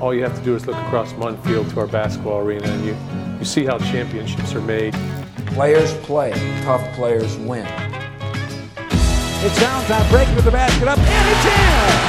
[0.00, 2.84] all you have to do is look across Munn Field to our basketball arena and
[2.84, 2.96] you,
[3.38, 4.94] you see how championships are made.
[5.46, 6.32] Players play,
[6.62, 7.66] tough players win.
[9.40, 12.08] It's downtime, breaking to the basket up, and it's in!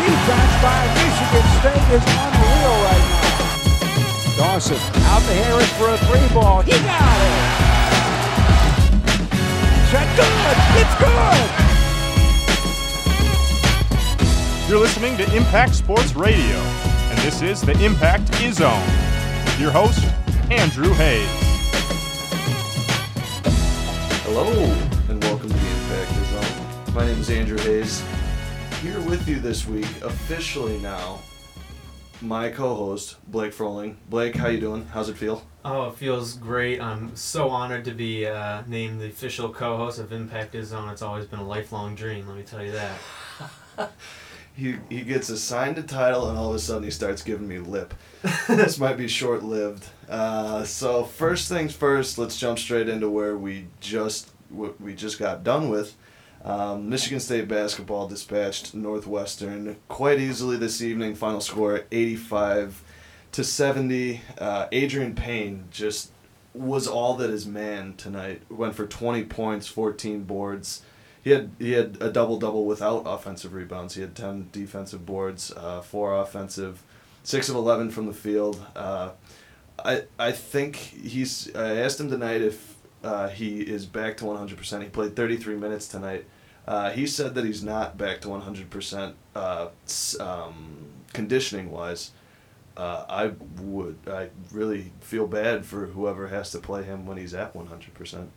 [0.00, 3.36] Defense by Michigan State is unreal right now.
[4.36, 6.62] Dawson out to Harris for a three ball.
[6.62, 7.66] He got it!
[9.90, 10.56] Shot good!
[10.80, 11.65] It's good!
[14.68, 18.82] You're listening to Impact Sports Radio, and this is the Impact Zone
[19.44, 20.04] with your host,
[20.50, 21.28] Andrew Hayes.
[24.24, 24.48] Hello,
[25.08, 26.94] and welcome to the Impact Zone.
[26.96, 28.02] My name is Andrew Hayes.
[28.82, 31.20] Here with you this week, officially now,
[32.20, 33.96] my co-host Blake Froling.
[34.10, 34.84] Blake, how you doing?
[34.86, 35.46] How's it feel?
[35.64, 36.80] Oh, it feels great.
[36.80, 40.88] I'm so honored to be uh, named the official co-host of Impact Zone.
[40.88, 42.26] It's always been a lifelong dream.
[42.26, 42.98] Let me tell you that.
[44.56, 47.58] he he gets assigned a title, and all of a sudden he starts giving me
[47.58, 47.94] lip.
[48.48, 49.84] this might be short-lived.
[50.08, 55.18] Uh, so first things first, let's jump straight into where we just what we just
[55.18, 55.96] got done with.
[56.44, 61.14] Um, Michigan State basketball dispatched Northwestern quite easily this evening.
[61.14, 62.82] Final score 85
[63.32, 64.20] to 70.
[64.38, 66.12] Uh, Adreian Payne just
[66.54, 68.42] was all that is man tonight.
[68.48, 70.82] Went for 20 points, 14 boards.
[71.26, 73.96] He had he had a double double without offensive rebounds.
[73.96, 76.84] He had 10 defensive boards, uh, four offensive,
[77.24, 78.64] six of 11 from the field.
[78.76, 79.10] Uh,
[79.84, 81.52] I I think he's.
[81.56, 84.82] I asked him tonight if uh, he is back to 100%.
[84.84, 86.26] He played 33 minutes tonight.
[86.64, 89.68] Uh, he said that he's not back to 100% uh,
[90.20, 92.12] um, conditioning wise.
[92.76, 93.32] Uh, I
[93.62, 93.98] would.
[94.06, 98.28] I really feel bad for whoever has to play him when he's at 100%.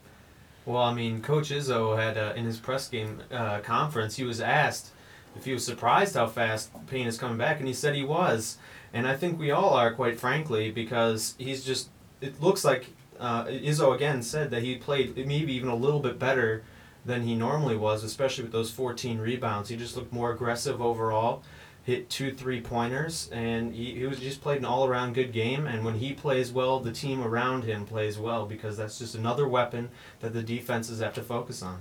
[0.69, 4.39] Well, I mean, Coach Izzo had uh, in his press game uh, conference, he was
[4.39, 4.91] asked
[5.35, 8.59] if he was surprised how fast Payne is coming back, and he said he was.
[8.93, 11.89] And I think we all are, quite frankly, because he's just.
[12.21, 12.85] It looks like
[13.19, 16.61] uh, Izzo again said that he played maybe even a little bit better
[17.03, 19.69] than he normally was, especially with those 14 rebounds.
[19.69, 21.41] He just looked more aggressive overall,
[21.89, 25.67] hit two three pointers, and he, he was just played an all around good game.
[25.67, 29.47] And when he plays well, the team around him plays well because that's just another
[29.47, 29.89] weapon
[30.21, 31.79] that the defenses have to focus on.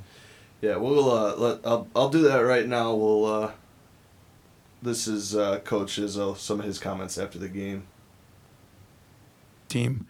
[0.60, 2.94] Yeah, we'll uh, let I'll, I'll do that right now.
[2.94, 3.52] We'll uh,
[4.82, 6.36] this is uh, Coach Izzo.
[6.36, 7.86] Some of his comments after the game.
[9.68, 10.06] Team,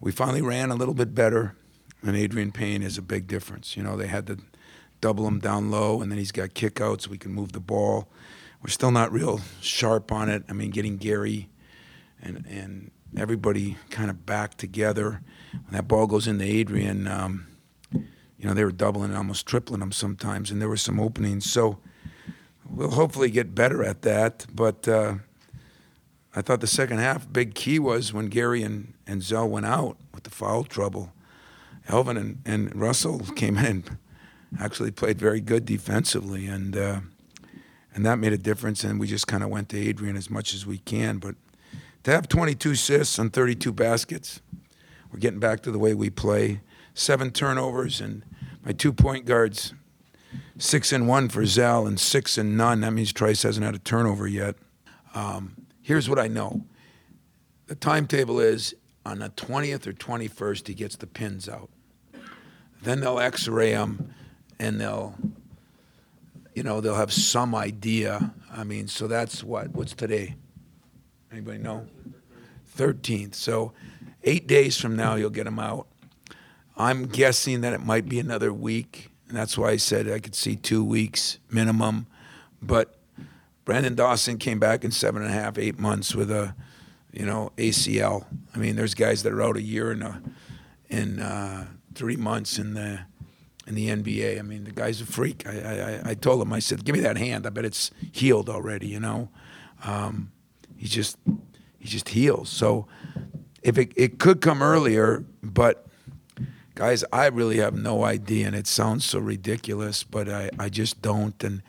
[0.00, 1.54] we finally ran a little bit better,
[2.02, 3.76] and Adreian Payne is a big difference.
[3.76, 4.38] You know, they had to
[5.00, 8.08] double him down low, and then he's got kickouts so we can move the ball.
[8.62, 10.44] We're still not real sharp on it.
[10.48, 11.48] I mean, getting Gary
[12.22, 15.22] and and everybody kind of back together.
[15.52, 17.46] When that ball goes into Adreian, um,
[17.92, 21.50] you know, they were doubling and almost tripling them sometimes, and there were some openings.
[21.50, 21.78] So
[22.68, 24.46] we'll hopefully get better at that.
[24.54, 25.14] But uh,
[26.34, 29.96] I thought the second half, big key was when Gary and, and Zell went out
[30.12, 31.12] with the foul trouble.
[31.88, 33.98] Alvin and, and Russell came in and
[34.60, 37.00] actually played very good defensively, and uh,
[37.96, 38.84] and that made a difference.
[38.84, 41.18] And we just kind of went to Adreian as much as we can.
[41.18, 41.34] But
[42.04, 44.40] to have 22 assists and 32 baskets,
[45.10, 46.60] we're getting back to the way we play.
[46.94, 48.22] Seven turnovers, and
[48.64, 49.74] my two point guards,
[50.58, 52.80] six and one for Zell, and six and none.
[52.80, 54.56] That means Trice hasn't had a turnover yet.
[55.14, 56.64] Um, here's what I know:
[57.66, 58.74] the timetable is
[59.04, 61.70] on the 20th or 21st, he gets the pins out.
[62.82, 64.14] Then they'll X-ray him,
[64.58, 65.14] and they'll,
[66.56, 68.32] you know, they'll have some idea.
[68.50, 69.72] I mean, so that's what?
[69.72, 70.36] What's today?
[71.30, 71.86] Anybody know?
[72.78, 73.34] 13th.
[73.34, 73.74] So
[74.24, 75.86] eight days from now, you'll get them out.
[76.74, 80.34] I'm guessing that it might be another week, and that's why I said I could
[80.34, 82.06] see two weeks minimum.
[82.62, 82.98] But
[83.66, 86.54] Branden Dawson came back in seven and a half, eight months with a,
[87.12, 88.24] you know, ACL.
[88.54, 90.22] I mean, there's guys that are out a year and a,
[90.88, 93.00] in uh, three months in the
[93.66, 94.38] in the NBA.
[94.38, 95.46] I mean, the guy's a freak.
[95.46, 97.46] I, I, I told him, I said, give me that hand.
[97.46, 98.88] I bet it's healed already.
[98.88, 99.28] You know,
[99.84, 100.30] um,
[100.76, 101.16] he just
[101.78, 102.48] he just heals.
[102.48, 102.86] So
[103.62, 105.86] if it it could come earlier, but
[106.74, 111.02] guys, I really have no idea, and it sounds so ridiculous, but I, I just
[111.02, 111.42] don't.
[111.42, 111.62] And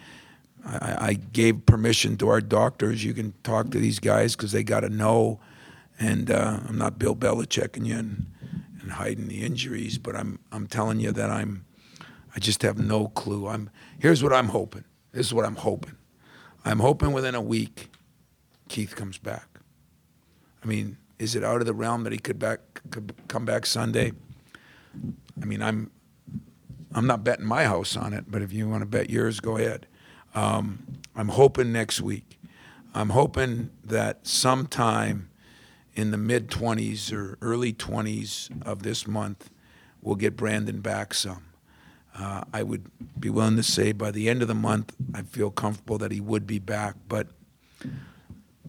[0.65, 3.03] I, I gave permission to our doctors.
[3.03, 5.39] You can talk to these guys because they got to know.
[5.99, 8.27] And uh, I'm not Bill Belichick and you and,
[8.81, 11.65] and hiding the injuries, but I'm I'm telling you that I'm
[12.37, 13.47] I just have no clue.
[13.47, 14.83] I'm here's what I'm hoping.
[15.11, 15.95] This is what I'm hoping.
[16.63, 17.89] I'm hoping within a week,
[18.69, 19.47] Keith comes back.
[20.63, 22.59] I mean, is it out of the realm that he could back
[22.91, 24.11] could come back Sunday?
[25.41, 25.89] I mean, I'm
[26.93, 29.57] I'm not betting my house on it, but if you want to bet yours, go
[29.57, 29.87] ahead.
[30.35, 30.85] Um,
[31.15, 32.39] I'm hoping next week.
[32.93, 35.31] I'm hoping that sometime
[35.95, 39.49] in the mid 20s or early 20s of this month,
[40.03, 41.46] we'll get Branden back some.
[42.19, 42.85] Uh, I would
[43.19, 46.19] be willing to say by the end of the month, I feel comfortable that he
[46.19, 46.95] would be back.
[47.07, 47.27] But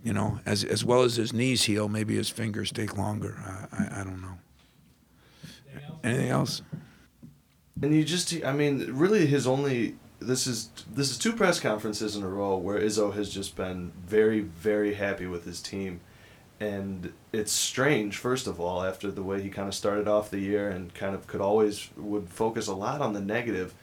[0.05, 3.37] you know, as as well as his knees heal, maybe his fingers take longer.
[3.45, 4.39] I, I, I don't know.
[6.05, 6.63] Anything else?
[7.83, 12.17] And you just, I mean, really, his only this is this is two press conferences
[12.17, 16.01] in a row where Izzo has just been very, very happy with his team,
[16.61, 18.17] and it's strange.
[18.17, 21.15] First of all, after the way he kind of started off the year and kind
[21.15, 23.75] of could always would focus a lot on the negative,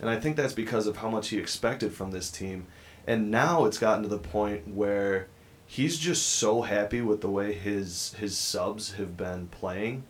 [0.00, 2.66] and I think that's because of how much he expected from this team,
[3.06, 5.28] and now it's gotten to the point where
[5.66, 10.04] he's just so happy with the way his his subs have been playing.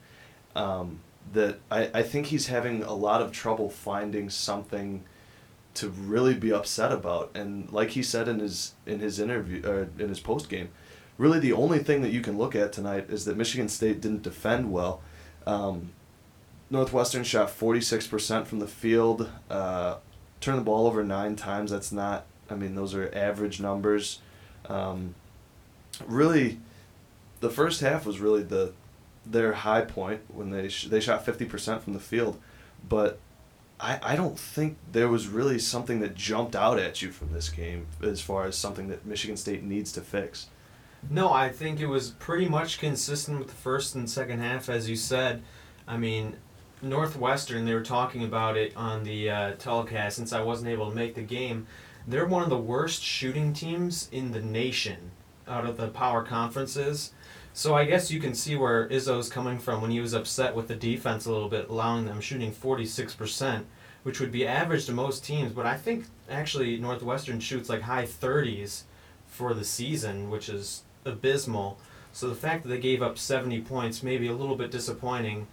[0.54, 1.00] Um,
[1.32, 5.04] that I, I think he's having a lot of trouble finding something
[5.74, 7.30] to really be upset about.
[7.34, 10.70] And like he said in his in his interview or in his post game,
[11.18, 14.22] really the only thing that you can look at tonight is that Michigan State didn't
[14.22, 15.00] defend well.
[15.46, 15.90] Um,
[16.70, 19.96] Northwestern shot forty six percent from the field, uh,
[20.40, 21.70] turned the ball over nine times.
[21.70, 22.24] That's not.
[22.48, 24.20] I mean, those are average numbers.
[24.68, 25.14] Um,
[26.06, 26.60] really,
[27.40, 28.72] the first half was really the
[29.24, 32.40] their high point when they sh- they shot fifty percent from the field,
[32.88, 33.18] but
[33.78, 37.48] I, I don't think there was really something that jumped out at you from this
[37.48, 40.46] game as far as something that Michigan State needs to fix.
[41.10, 44.88] No, I think it was pretty much consistent with the first and second half, as
[44.88, 45.42] you said.
[45.86, 46.36] I mean,
[46.80, 50.96] Northwestern, they were talking about it on the uh, telecast since I wasn't able to
[50.96, 51.66] make the game.
[52.06, 55.10] They're one of the worst shooting teams in the nation
[55.46, 57.12] out of the power conferences.
[57.52, 60.68] So I guess you can see where Izzo's coming from when he was upset with
[60.68, 63.64] the defense a little bit, allowing them shooting 46%,
[64.04, 65.52] which would be average to most teams.
[65.52, 68.84] But I think actually Northwestern shoots like high 30s
[69.26, 71.78] for the season, which is abysmal.
[72.12, 75.48] So the fact that they gave up 70 points may be a little bit disappointing.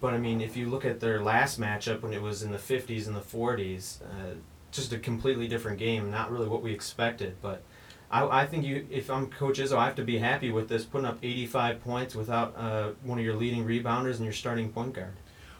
[0.00, 2.58] But I mean, if you look at their last matchup when it was in the
[2.58, 4.34] 50s and the 40s, uh,
[4.72, 6.10] just a completely different game.
[6.10, 7.62] Not really what we expected, but
[8.10, 10.84] I, I think you, if I'm Coach Izzo, I have to be happy with this,
[10.84, 14.94] putting up 85 points without uh, one of your leading rebounders and your starting point
[14.94, 15.14] guard.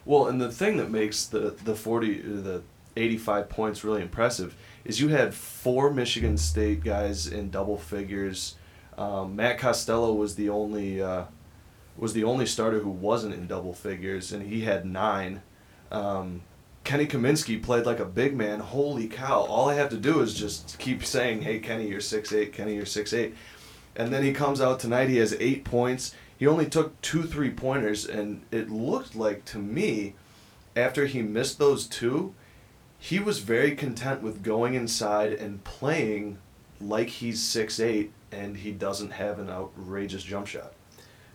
[0.05, 2.63] Well, and the thing that makes the the 40 the
[2.97, 8.57] 85 points really impressive is you had four Michigan State guys in double figures.
[9.03, 11.25] Um, Matt Costello was the only uh,
[11.97, 15.43] was the only starter who wasn't in double figures, and he had nine.
[15.91, 16.43] Um,
[16.85, 18.61] Kenny Kaminski played like a big man.
[18.61, 19.41] Holy cow!
[19.41, 22.53] All I have to do is just keep saying, "Hey, Kenny, you're six eight.
[22.53, 23.35] Kenny, you're six eight.
[23.97, 25.09] And then he comes out tonight.
[25.09, 26.15] He has eight points.
[26.39, 30.15] He only took two three pointers, and it looked like to me,
[30.77, 32.35] after he missed those two,
[33.01, 36.39] he was very content with going inside and playing
[36.83, 40.73] like he's six eight, and he doesn't have an outrageous jump shot.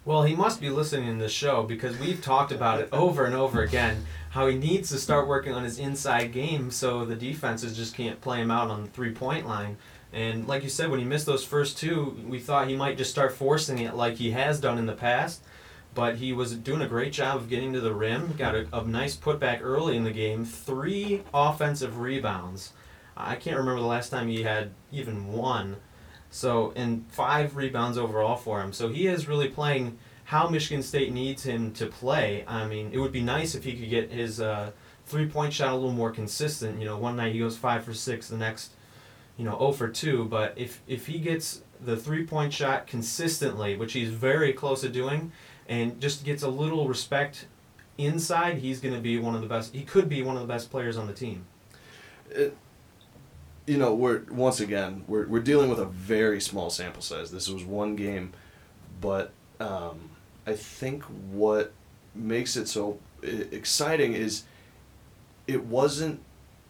[0.06, 3.36] Well, he must be listening to the show because we've talked about it over and
[3.36, 7.76] over again how he needs to start working on his inside game so the defenses
[7.76, 9.78] just can't play him out on the three point line.
[10.14, 13.12] And like you said, when he missed those first two, we thought he might just
[13.12, 15.44] start forcing it like he has done in the past.
[15.94, 18.34] But he was doing a great job of getting to the rim.
[18.38, 20.46] Got a, a nice putback early in the game.
[20.46, 22.72] Three offensive rebounds.
[23.18, 25.78] I can't remember the last time he had even one.
[26.30, 28.74] So, and five rebounds overall for him.
[28.74, 32.44] So he is really playing how Michigan State needs him to play.
[32.48, 34.72] I mean, it would be nice if he could get his uh,
[35.06, 36.80] three point shot a little more consistent.
[36.80, 38.74] You know, one night he goes five for six, the next,
[39.38, 40.26] you know, 0 for two.
[40.26, 44.90] But if, if he gets the three point shot consistently, which he's very close to
[44.90, 45.32] doing,
[45.68, 47.48] and just gets a little respect
[47.98, 49.74] inside, he's going to be one of the best.
[49.74, 51.46] He could be one of the best players on the team.
[52.30, 52.56] It,
[53.68, 57.32] you know, we're once again we're we're dealing with a very small sample size.
[57.32, 58.34] This was one game,
[59.02, 60.10] but um,
[60.48, 61.74] I think what
[62.16, 64.44] makes it so exciting is
[65.46, 66.22] it wasn't.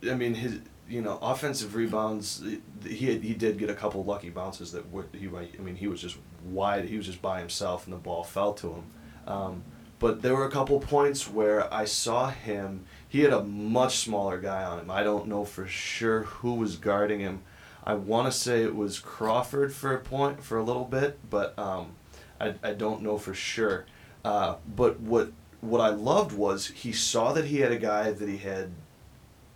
[0.10, 2.44] I mean, his you know offensive rebounds.
[2.84, 5.28] He had, he did get a couple lucky bounces that would he.
[5.28, 5.54] might.
[5.58, 6.86] I mean, he was just wide.
[6.86, 8.84] He was just by himself, and the ball fell to him.
[9.28, 9.64] Um,
[10.00, 12.86] but there were a couple points where I saw him.
[13.10, 14.92] He had a much smaller guy on him.
[14.92, 17.42] I don't know for sure who was guarding him.
[17.84, 21.58] I want to say it was Crawford for a point for a little bit, but
[21.58, 21.92] um,
[22.40, 23.86] I, I don't know for sure.
[24.26, 28.28] Uh, but what what I loved was he saw that he had a guy that
[28.28, 28.72] he had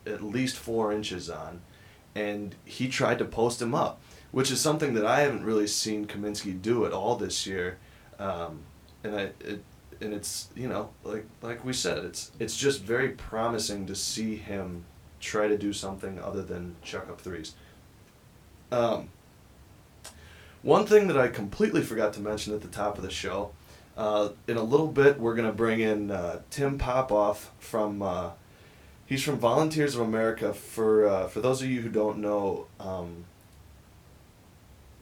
[0.06, 1.62] at least four inches on,
[2.16, 6.08] and he tried to post him up, which is something that I haven't really seen
[6.08, 7.78] Kaminski do at all this year.
[8.18, 8.62] Um,
[9.04, 9.64] and I it,
[10.02, 14.36] and it's you know like like we said it's it's just very promising to see
[14.36, 14.86] him
[15.20, 17.54] try to do something other than chuck up threes.
[18.72, 19.10] Um,
[20.64, 23.52] one thing that I completely forgot to mention at the top of the show.
[23.98, 28.02] Uh, in a little bit, we're gonna bring in uh, Tim Popoff from.
[28.02, 28.32] Uh,
[29.06, 30.54] he's from Volunteers of America.
[30.54, 33.26] For uh, for those of you who don't know, um,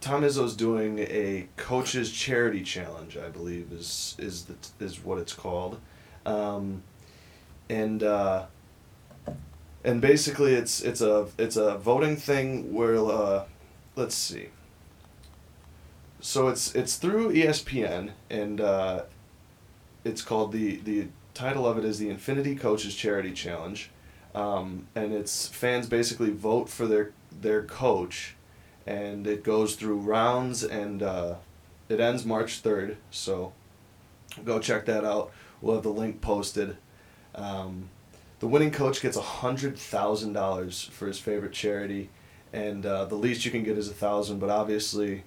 [0.02, 3.18] Tom Izzo's doing a coaches charity challenge.
[3.18, 5.80] I believe is is the, is what it's called,
[6.26, 6.84] um,
[7.70, 8.46] and uh,
[9.84, 13.46] and basically it's it's a it's a voting thing where uh,
[13.96, 14.50] let's see.
[16.22, 19.04] So it's it's through ESPN and uh,
[20.04, 23.90] it's called the the title of it is the Infiniti Coaches Charity Challenge,
[24.36, 28.36] um, and it's fans basically vote for their their coach,
[28.90, 31.36] and it goes through rounds and uh,
[31.90, 32.98] it ends March third.
[33.12, 33.54] So
[34.44, 35.32] go check that out.
[35.62, 36.76] We'll have the link posted.
[37.36, 37.90] Um,
[38.40, 42.10] the winning coach gets a hundred thousand dollars for his favorite charity,
[42.52, 44.40] and uh, the least you can get is a thousand.
[44.40, 45.24] But obviously,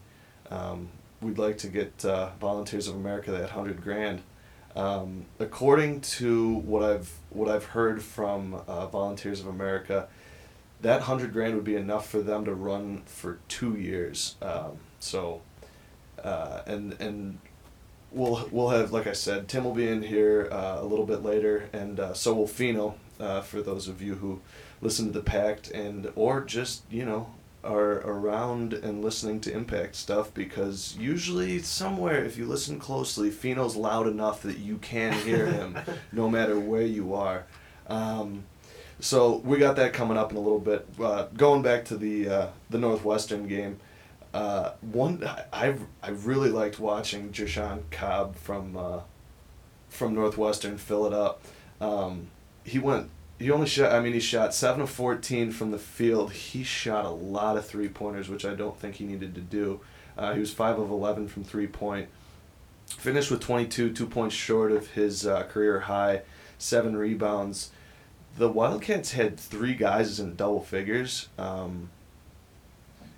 [0.51, 0.89] um,
[1.21, 4.23] we'd like to get uh, Volunteers of America that hundred grand.
[4.75, 10.09] Um, according to what I've what I've heard from uh, Volunteers of America,
[10.83, 14.37] that hundred grand would be enough for them to run for two years.
[14.43, 15.41] Um, so,
[16.23, 17.39] uh, and and
[18.11, 21.23] we'll we'll have like I said, Tim will be in here uh, a little bit
[21.23, 22.97] later, and uh, so will Fino.
[23.21, 24.41] Uh, for those of you who
[24.81, 29.95] listen to the Pact and or just you know are around and listening to Impact
[29.95, 35.47] stuff, because usually somewhere if you listen closely, Fino's loud enough that you can hear
[35.47, 35.79] him,
[36.13, 37.45] no matter where you are.
[37.87, 38.45] Um,
[39.03, 40.87] so we got that coming up in a little bit.
[40.99, 43.81] Uh, going back to the uh, the Northwestern game,
[44.33, 49.01] uh, one I I really liked watching JerShon Cobb from uh,
[49.89, 51.43] from Northwestern fill it up.
[51.81, 52.29] Um,
[52.65, 53.11] he went.
[53.41, 53.91] He only shot.
[53.91, 56.33] I mean, he shot seven of fourteen from the field.
[56.33, 59.81] He shot a lot of three pointers, which I don't think he needed to do.
[60.17, 62.09] Uh, he was five of eleven from three point.
[62.87, 66.23] Finished with twenty two, two points short of his uh, career high,
[66.57, 67.73] seven rebounds.
[68.37, 71.29] The Wildcats had three guys in double figures.
[71.39, 71.91] Um,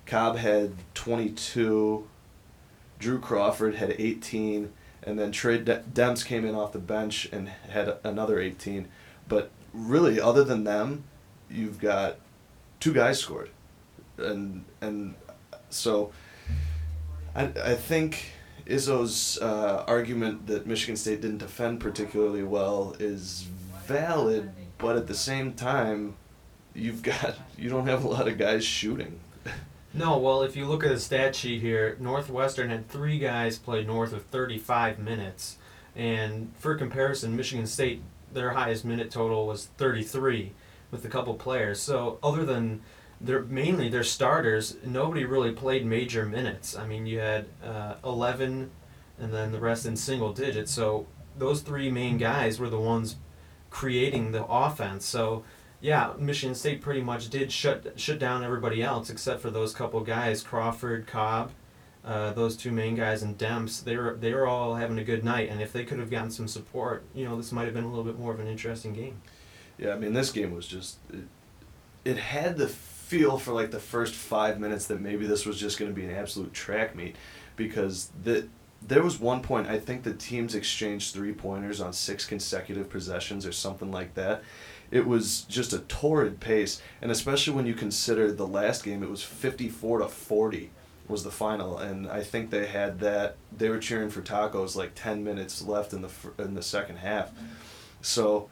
[0.06, 2.06] Cobb had 22.
[2.98, 4.72] Drew Crawford had 18.
[5.02, 8.88] And then Tre De- Demps came in off the bench and had another 18.
[9.28, 11.04] But really, other than them,
[11.50, 12.16] you've got
[12.80, 13.50] two guys scored.
[14.18, 15.14] And and
[15.70, 16.12] so
[17.34, 18.32] I, I think
[18.66, 23.46] Izzo's uh, argument that Michigan State didn't defend particularly well is
[23.86, 26.16] valid, but at the same time,
[26.74, 29.20] you've got you don't have a lot of guys shooting.
[29.96, 33.84] No, well, if you look at the stat sheet here, Northwestern had three guys play
[33.84, 35.56] north of 35 minutes.
[35.94, 38.02] And for comparison, Michigan State,
[38.32, 40.50] their highest minute total was 33
[40.90, 41.78] with a couple players.
[41.80, 42.80] So, other than
[43.20, 46.76] their mainly their starters, nobody really played major minutes.
[46.76, 48.72] I mean, you had uh, 11
[49.20, 50.72] and then the rest in single digits.
[50.72, 51.06] So,
[51.38, 53.14] those three main guys were the ones
[53.74, 55.04] creating the offense.
[55.04, 55.42] So,
[55.80, 60.00] yeah, Michigan State pretty much did shut shut down everybody else except for those couple
[60.00, 61.50] guys, Crawford, Cobb,
[62.04, 63.82] uh, those two main guys, and Demps.
[63.82, 66.30] They were they were all having a good night, and if they could have gotten
[66.30, 68.92] some support, you know, this might have been a little bit more of an interesting
[68.92, 69.20] game.
[69.76, 71.24] Yeah, I mean this game was just it,
[72.04, 75.80] it had the feel for like the first five minutes that maybe this was just
[75.80, 77.16] going to be an absolute track meet
[77.56, 78.46] because the
[78.86, 83.46] there was one point I think the teams exchanged three pointers on six consecutive possessions
[83.46, 84.42] or something like that.
[84.90, 89.10] It was just a torrid pace, and especially when you consider the last game, it
[89.10, 90.70] was fifty four to forty
[91.08, 94.92] was the final, and I think they had that they were cheering for tacos like
[94.94, 97.32] ten minutes left in the in the second half,
[98.00, 98.48] so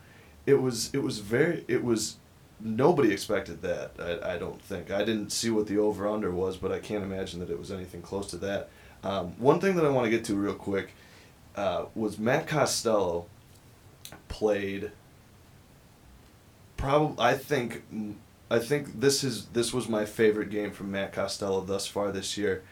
[0.46, 2.16] it was it was very it was
[2.60, 6.56] nobody expected that I, I don't think I didn't see what the over under was,
[6.56, 8.70] but I can't imagine that it was anything close to that.
[9.04, 10.92] Um, one thing that I want to get to real quick
[11.56, 13.26] uh, was Matt Costello
[14.28, 14.92] played.
[16.76, 17.82] Probably, I think,
[18.50, 22.36] I think this is this was my favorite game from Matt Costello thus far this
[22.36, 22.62] year,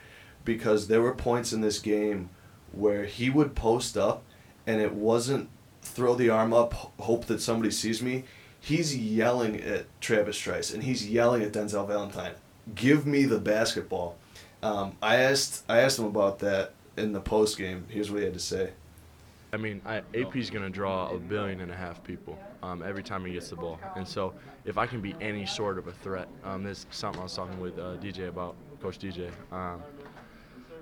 [0.45, 2.31] because there were points in this game
[2.73, 4.23] where he would post up,
[4.67, 5.49] and it wasn't
[5.83, 8.25] throw the arm up, hope that somebody sees me.
[8.61, 12.35] He's yelling at Travis Trice, and he's yelling at Denzel Valentine,
[12.75, 14.17] "Give me the basketball."
[14.63, 17.87] Um, I asked I asked him about that in the post game.
[17.89, 18.71] Here's what he had to say.
[19.53, 23.03] I mean, I, AP's going to draw a billion and a half people um, every
[23.03, 23.81] time he gets the ball.
[23.97, 24.33] And so
[24.65, 27.35] if I can be any sort of a threat, um, this is something I was
[27.35, 29.31] talking with uh, DJ about, Coach DJ.
[29.51, 29.83] Um,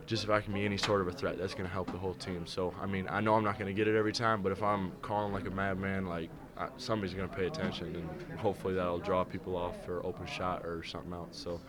[0.04, 1.99] just if I can be any sort of a threat, that's going to help the
[1.99, 2.47] whole team.
[2.47, 4.62] So, I mean, I know I'm not going to get it every time, but if
[4.62, 7.94] I'm calling like a madman, like I, somebody's going to pay attention,
[8.30, 11.38] and hopefully that'll draw people off for open shot or something else.
[11.38, 11.61] So,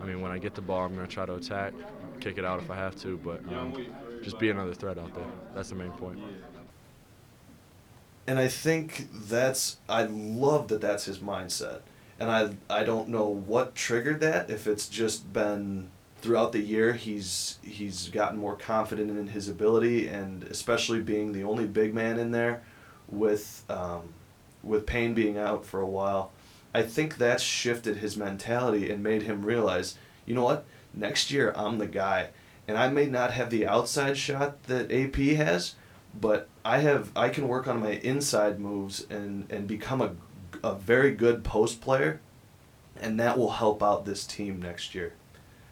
[0.00, 1.72] I mean, when I get the ball, I'm going to try to attack,
[2.20, 3.74] kick it out if I have to, but um,
[4.22, 5.26] just be another threat out there.
[5.54, 6.18] That's the main point.
[8.26, 11.80] And I think that's I love that that's his mindset.
[12.20, 15.88] And I I don't know what triggered that if it's just been
[16.20, 21.44] throughout the year he's he's gotten more confident in his ability and especially being the
[21.44, 22.60] only big man in there
[23.08, 24.02] with um,
[24.62, 26.30] with Payne being out for a while.
[26.78, 30.64] I think that's shifted his mentality and made him realize, you know what?
[30.94, 32.28] Next year I'm the guy.
[32.68, 35.74] And I may not have the outside shot that AP has,
[36.14, 40.14] but I have I can work on my inside moves and and become a
[40.62, 42.20] a very good post player,
[43.00, 45.14] and that will help out this team next year.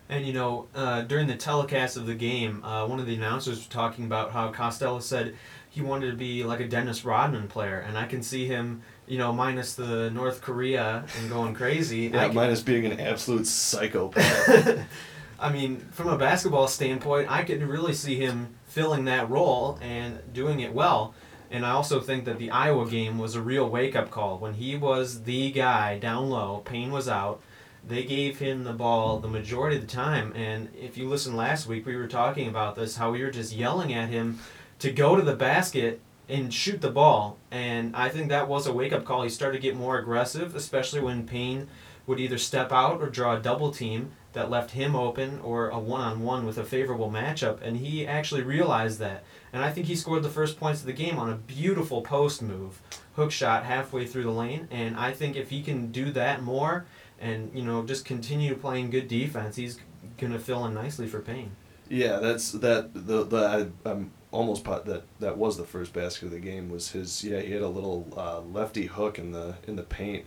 [0.09, 3.59] And you know, uh, during the telecast of the game, uh, one of the announcers
[3.59, 5.37] was talking about how Costello said
[5.69, 9.19] he wanted to be like a Dennis Rodman player, and I can see him, you
[9.19, 12.11] know, minus the North Korea and going crazy.
[12.13, 14.87] Yeah, can- minus being an absolute psychopath.
[15.39, 20.21] I mean, from a basketball standpoint, I could really see him filling that role and
[20.33, 21.15] doing it well.
[21.51, 24.39] And I also think that the Iowa game was a real wake up call.
[24.39, 27.41] When he was the guy down low, Payne was out,
[27.87, 30.33] they gave him the ball the majority of the time.
[30.35, 33.53] And if you listen last week, we were talking about this how we were just
[33.53, 34.41] yelling at him
[34.81, 37.39] to go to the basket and shoot the ball.
[37.51, 39.23] And I think that was a wake up call.
[39.23, 41.69] He started to get more aggressive, especially when Payne
[42.07, 45.79] would either step out or draw a double team that left him open or a
[45.79, 47.61] one on one with a favorable matchup.
[47.63, 49.25] And he actually realized that.
[49.53, 52.43] And I think he scored the first points of the game on a beautiful post
[52.43, 52.81] move,
[53.15, 54.69] hook shot halfway through the lane.
[54.71, 56.87] And I think if he can do that more
[57.19, 59.79] and, you know, just continue playing good defense, he's
[60.19, 61.57] going to fill in nicely for Payne.
[61.89, 62.93] yeah, that's that.
[62.95, 66.71] The the I, I'm almost pot that that was the first basket of the game.
[66.71, 67.25] Was his?
[67.25, 70.25] Yeah, he had a little uh, lefty hook in the in the paint,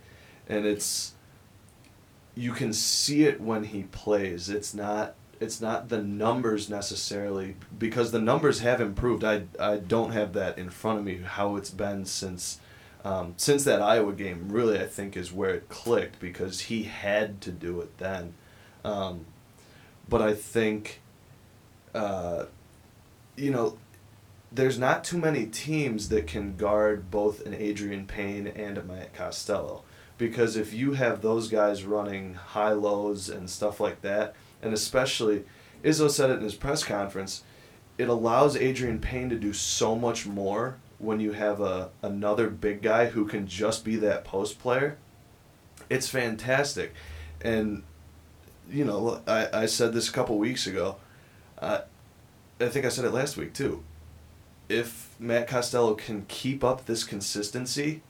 [0.47, 1.13] and it's.
[2.35, 4.49] You can see it when he plays.
[4.49, 5.15] It's not.
[5.39, 9.23] It's not the numbers necessarily because the numbers have improved.
[9.23, 12.59] I I don't have that in front of me how it's been since.
[13.05, 17.39] Um, since that Iowa game, really, I think is where it clicked because he had
[17.41, 18.33] to do it then.
[18.83, 19.25] Um,
[20.09, 20.99] but I think,
[21.93, 22.45] uh,
[23.37, 23.77] you know,
[24.51, 29.13] there's not too many teams that can guard both an Adreian Payne and a Matt
[29.13, 29.83] Costello.
[30.17, 35.45] Because if you have those guys running high lows and stuff like that, and especially,
[35.83, 37.43] Izzo said it in his press conference,
[37.97, 42.81] it allows Adreian Payne to do so much more when you have a another big
[42.81, 44.97] guy who can just be that post player.
[45.89, 46.93] It's fantastic.
[47.41, 47.83] And
[48.69, 50.97] you know, I, I said this a couple weeks ago.
[51.57, 51.81] Uh,
[52.59, 53.83] I think I said it last week too.
[54.69, 58.01] If Matt Costello can keep up this consistency,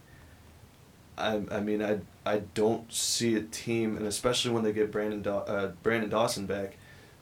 [1.17, 5.25] I, I mean, I, I don't see a team, and especially when they get Branden
[5.25, 6.77] uh, Branden Dawson back,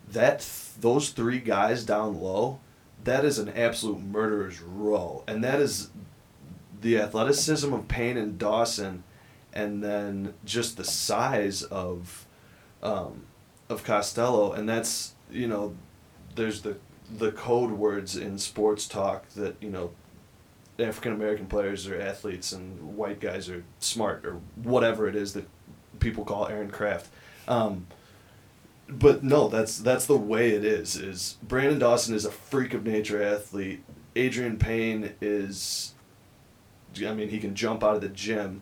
[0.10, 2.60] that th- those three guys down low,
[3.04, 5.89] that is an absolute murderer's row, and that is
[6.82, 9.04] the athleticism of Payne and Dawson,
[9.54, 12.26] and then just the size of
[12.84, 13.23] um,
[13.69, 15.76] of Costello, and that's you know,
[16.36, 16.78] there's the
[17.10, 19.91] the code words in sports talk that you know,
[20.80, 25.48] African American players are athletes and white guys are smart or whatever it is that
[26.00, 27.10] people call Aaron Craft.
[27.48, 27.88] Um,
[28.88, 30.96] but no, that's that's the way it is.
[30.96, 33.84] Is Branden Dawson is a freak of nature athlete.
[34.15, 35.93] Adreian Payne is,
[37.06, 38.62] I mean, he can jump out of the gym,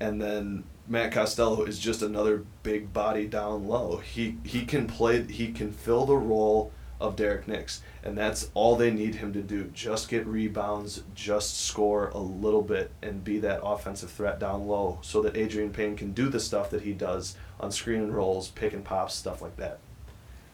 [0.00, 3.98] and then Matt Costello is just another big body down low.
[3.98, 5.22] He he can play.
[5.22, 9.42] He can fill the role of Derrick Nix, and that's all they need him to
[9.42, 9.70] do.
[9.74, 14.98] Just get rebounds, just score a little bit, and be that offensive threat down low,
[15.02, 18.48] so that Adreian Payne can do the stuff that he does on screen and rolls,
[18.48, 19.78] pick and pops, stuff like that.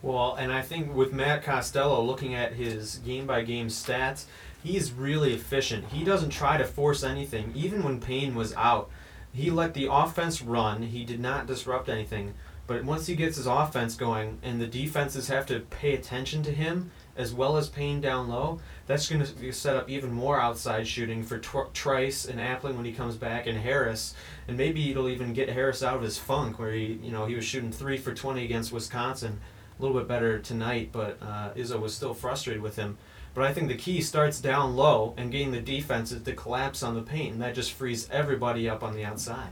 [0.03, 4.27] Well, and I think with Matt Costello, looking at his game by game stats,
[4.63, 5.87] he's really efficient.
[5.87, 7.53] He doesn't try to force anything.
[7.55, 8.91] Even when Payne was out,
[9.33, 10.83] he let the offense run.
[10.83, 12.35] He did not disrupt anything.
[12.67, 16.51] But once he gets his offense going and the defenses have to pay attention to
[16.51, 20.89] him as well as Payne down low, that's going to set up even more outside
[20.89, 24.15] shooting for Tr- Trice and Appling when he comes back and Harris.
[24.49, 27.35] And maybe it'll even get Harris out of his funk where he, you know, he
[27.35, 29.41] was shooting 3 for 20 against Wisconsin
[29.79, 32.97] a little bit better tonight, but uh, Izzo was still frustrated with him.
[33.35, 36.95] But I think the key starts down low and getting the defenses to collapse on
[36.95, 39.51] the paint, and that just frees everybody up on the outside.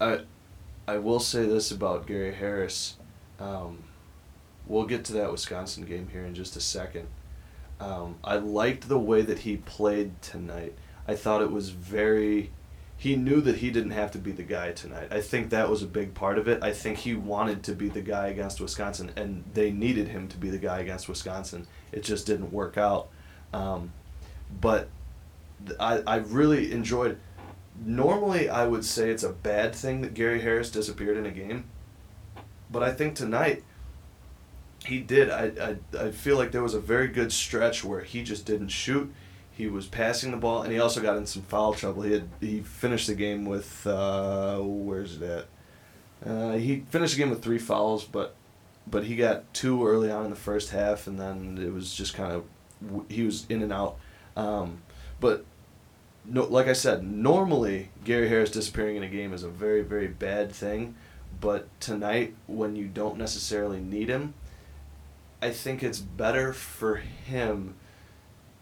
[0.00, 0.20] I,
[0.88, 2.96] I will say this about Gary Harris.
[3.38, 3.84] Um,
[4.66, 7.08] we'll get to that Wisconsin game here in just a second.
[7.78, 10.74] Um, I liked the way that he played tonight.
[11.06, 12.52] I thought it was very
[12.96, 15.08] he knew that he didn't have to be the guy tonight.
[15.12, 16.64] I think that was a big part of it.
[16.64, 20.38] I think he wanted to be the guy against Wisconsin, and they needed him to
[20.38, 21.66] be the guy against Wisconsin.
[21.92, 23.10] It just didn't work out.
[23.52, 23.92] Um,
[24.58, 24.88] but
[25.78, 27.18] I, I really enjoyed.
[27.84, 31.64] Normally, I would say it's a bad thing that Gary Harris disappeared in a game,
[32.70, 33.62] but I think tonight
[34.84, 35.30] he did.
[35.30, 38.68] I, I, I feel like there was a very good stretch where he just didn't
[38.68, 39.12] shoot.
[39.52, 42.02] He was passing the ball, and he also got in some foul trouble.
[42.02, 45.46] He had he finished the game with uh, where's it at?
[46.28, 48.34] Uh, he finished the game with three fouls, but
[48.86, 52.14] but he got two early on in the first half, and then it was just
[52.14, 52.44] kind of
[53.08, 53.98] he was in and out.
[54.36, 54.82] Um,
[55.20, 55.44] but
[56.28, 60.08] no, like I said, normally Gary Harris disappearing in a game is a very very
[60.08, 60.94] bad thing,
[61.40, 64.34] but tonight when you don't necessarily need him,
[65.40, 67.74] I think it's better for him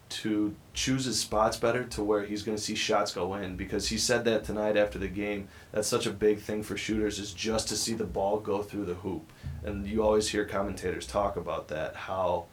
[0.09, 3.89] to choose his spots better to where he's going to see shots go in because
[3.89, 7.33] he said that tonight after the game that's such a big thing for shooters is
[7.33, 9.29] just to see the ball go through the hoop.
[9.65, 12.47] And you always hear commentators talk about that how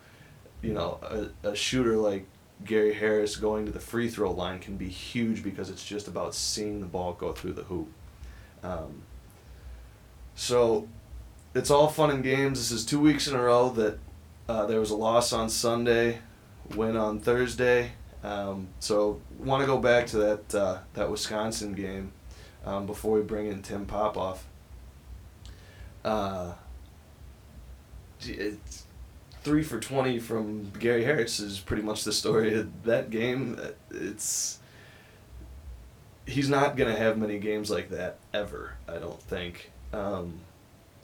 [0.63, 0.97] you know
[1.43, 2.25] a, a shooter like
[2.65, 6.33] Gary Harris going to the free throw line can be huge because it's just about
[6.33, 7.89] seeing the ball go through the hoop
[8.63, 9.01] um,
[10.35, 10.87] so
[11.53, 13.99] it's all fun and games this is two weeks in a row that
[14.47, 16.19] uh, there was a loss on Sunday
[16.75, 17.91] win on Thursday.
[18.23, 22.13] Um, so want to go back to that uh, that Wisconsin game
[22.65, 24.47] um, before we bring in Tim Popoff.
[26.03, 26.53] Uh,
[28.21, 28.82] it's
[29.43, 33.59] three for twenty from Gary Harris is pretty much the story of that game.
[33.91, 34.59] It's
[36.25, 38.75] he's not gonna have many games like that ever.
[38.87, 39.71] I don't think.
[39.91, 40.39] Um,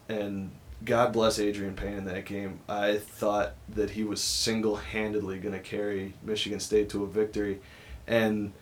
[0.08, 0.52] and
[0.84, 2.60] God bless Adreian Payne in that game.
[2.67, 7.60] I thought that he was single handedly going to carry Michigan State to a victory.
[8.08, 8.54] And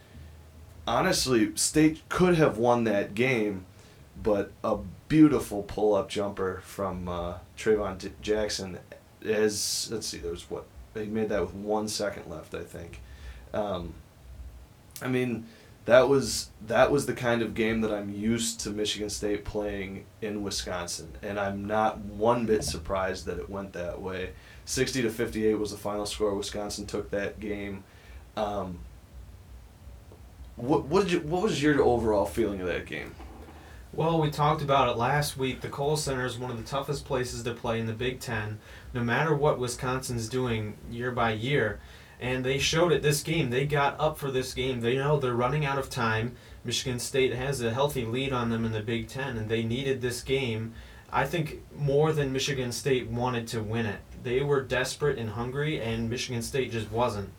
[0.87, 3.65] honestly, State could have won that game,
[4.21, 8.79] but a beautiful pull up jumper from uh, Traevon D- Jackson.
[9.25, 10.65] As, let's see, there was what?
[10.93, 13.01] He made that with one second left, I think.
[13.53, 13.93] Um,
[15.01, 15.45] I mean,
[15.85, 20.05] that was that was the kind of game that I'm used to Michigan State playing
[20.21, 24.31] in Wisconsin, and I'm not one bit surprised that it went that way.
[24.65, 26.35] Sixty to fifty eight was the final score.
[26.35, 27.83] Wisconsin took that game.
[28.35, 28.79] Um,
[30.57, 33.15] what what did you, what was your overall feeling of that game?
[33.97, 35.61] Well, we talked about it last week.
[35.61, 38.59] The Kohl Center is one of the toughest places to play in the Big Ten,
[38.93, 41.79] no matter what Wisconsin's doing year by year
[42.19, 43.49] and they showed it this game.
[43.49, 44.81] They got up for this game.
[44.81, 46.35] They know they're running out of time.
[46.63, 50.01] Michigan State has a healthy lead on them in the Big Ten, and they needed
[50.01, 50.73] this game.
[51.11, 53.99] I think more than Michigan State wanted to win it.
[54.23, 57.29] They were desperate and hungry, and Michigan State just wasn't.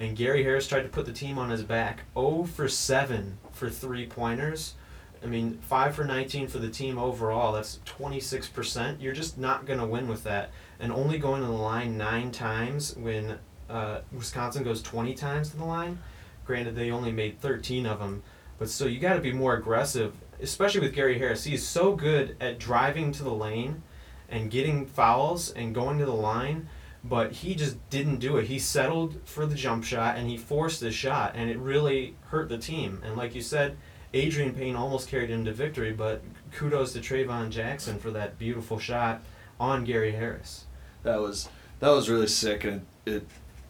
[0.00, 2.04] And Gary Harris tried to put the team on his back.
[2.14, 4.74] 0 for 7 for three pointers.
[5.22, 7.52] I mean, 5 for 19 for the team overall.
[7.52, 9.00] That's 26%.
[9.00, 10.50] You're just not going to win with that.
[10.78, 15.56] And only going to the line nine times when uh, Wisconsin goes 20 times to
[15.56, 15.98] the line.
[16.44, 18.22] Granted, they only made 13 of them,
[18.58, 21.44] but so you got to be more aggressive, especially with Gary Harris.
[21.44, 23.82] He's so good at driving to the lane
[24.30, 26.68] and getting fouls and going to the line,
[27.04, 28.46] but he just didn't do it.
[28.46, 32.48] He settled for the jump shot and he forced the shot, and it really hurt
[32.48, 33.02] the team.
[33.04, 33.76] And like you said,
[34.14, 38.78] Adreian Payne almost carried him to victory, but kudos to Traevon Jackson for that beautiful
[38.78, 39.22] shot
[39.60, 40.64] on Gary Harris.
[41.02, 41.48] That was
[41.80, 43.26] that was really sick, and it,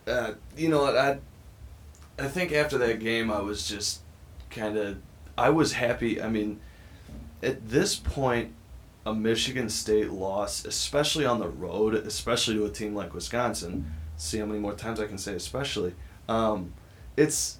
[0.06, 1.18] uh, you know, I,
[2.22, 4.00] I think after that game, I was just
[4.50, 4.98] kind of,
[5.36, 6.20] I was happy.
[6.22, 6.60] I mean,
[7.42, 8.54] at this point,
[9.04, 14.38] a Michigan State loss, especially on the road, especially to a team like Wisconsin, see
[14.38, 15.94] how many more times I can say especially.
[16.28, 16.72] Um,
[17.16, 17.58] it's,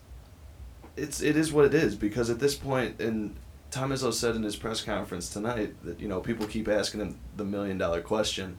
[0.99, 3.37] it's it is what it is because at this point, and
[3.71, 7.19] Tom Izzo said in his press conference tonight that you know people keep asking him
[7.37, 8.59] the million dollar question,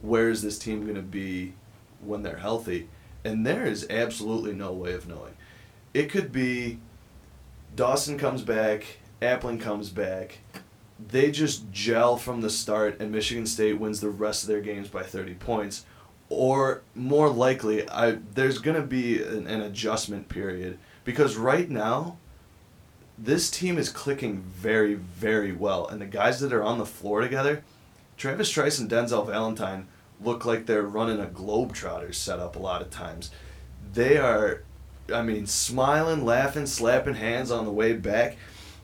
[0.00, 1.54] where is this team going to be
[2.00, 2.88] when they're healthy?
[3.24, 5.34] And there is absolutely no way of knowing.
[5.94, 6.78] It could be
[7.76, 10.38] Dawson comes back, Appling comes back,
[11.08, 14.88] they just gel from the start, and Michigan State wins the rest of their games
[14.88, 15.84] by 30 points.
[16.28, 22.16] Or more likely, I there's going to be an, an adjustment period because right now,
[23.18, 25.86] this team is clicking very, very well.
[25.86, 27.62] And the guys that are on the floor together,
[28.16, 29.86] Travis Trice and Denzel Valentine,
[30.20, 33.30] look like they're running a Globetrotters setup a lot of times.
[33.92, 34.62] They are,
[35.12, 38.36] I mean, smiling, laughing, slapping hands on the way back.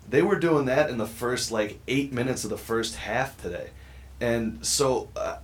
[0.08, 3.70] They were doing that in the first like eight minutes of the first half today.
[4.20, 5.38] And so uh,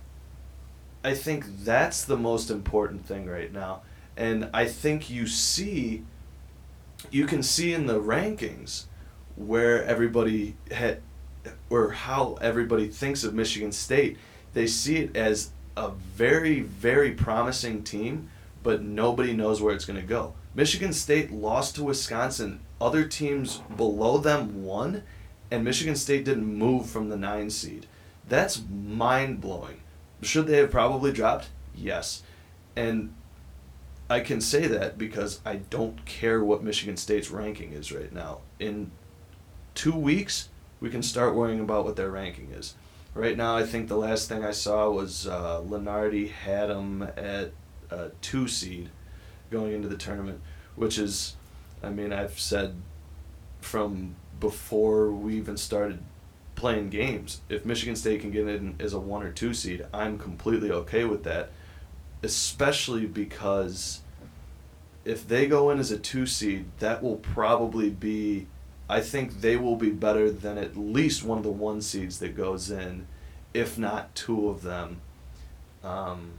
[1.03, 3.81] I think that's the most important thing right now.
[4.17, 6.03] And I think you see,
[7.11, 8.85] you can see in the rankings
[9.35, 11.01] where everybody had
[11.69, 14.17] or how everybody thinks of Michigan State.
[14.53, 18.29] They see it as a very, very promising team,
[18.63, 20.33] but nobody knows where it's going to go.
[20.53, 22.61] Michigan State lost to Wisconsin.
[22.79, 25.03] Other teams below them won,
[25.51, 27.87] and Michigan State didn't move from the nine seed.
[28.27, 29.81] That's mind blowing.
[30.21, 31.49] Should they have probably dropped?
[31.75, 32.23] Yes.
[32.75, 33.13] And
[34.09, 38.39] I can say that because I don't care what Michigan State's ranking is right now.
[38.59, 38.91] In
[39.73, 42.75] two weeks, we can start worrying about what their ranking is.
[43.15, 47.51] Right now, I think the last thing I saw was uh, Lunardi had them at
[47.89, 48.89] a two seed
[49.49, 50.41] going into the tournament,
[50.75, 51.35] which is,
[51.81, 52.75] I mean, I've said
[53.61, 55.99] from before we even started
[56.55, 60.19] playing games, if Michigan State can get in as a one or two seed, I'm
[60.19, 61.49] completely okay with that,
[62.25, 64.01] especially because
[65.05, 68.47] if they go in as a two seed, that will probably be
[68.87, 72.35] I think they will be better than at least one of the one seeds that
[72.35, 73.07] goes in,
[73.53, 75.01] if not two of them,
[75.83, 76.33] um,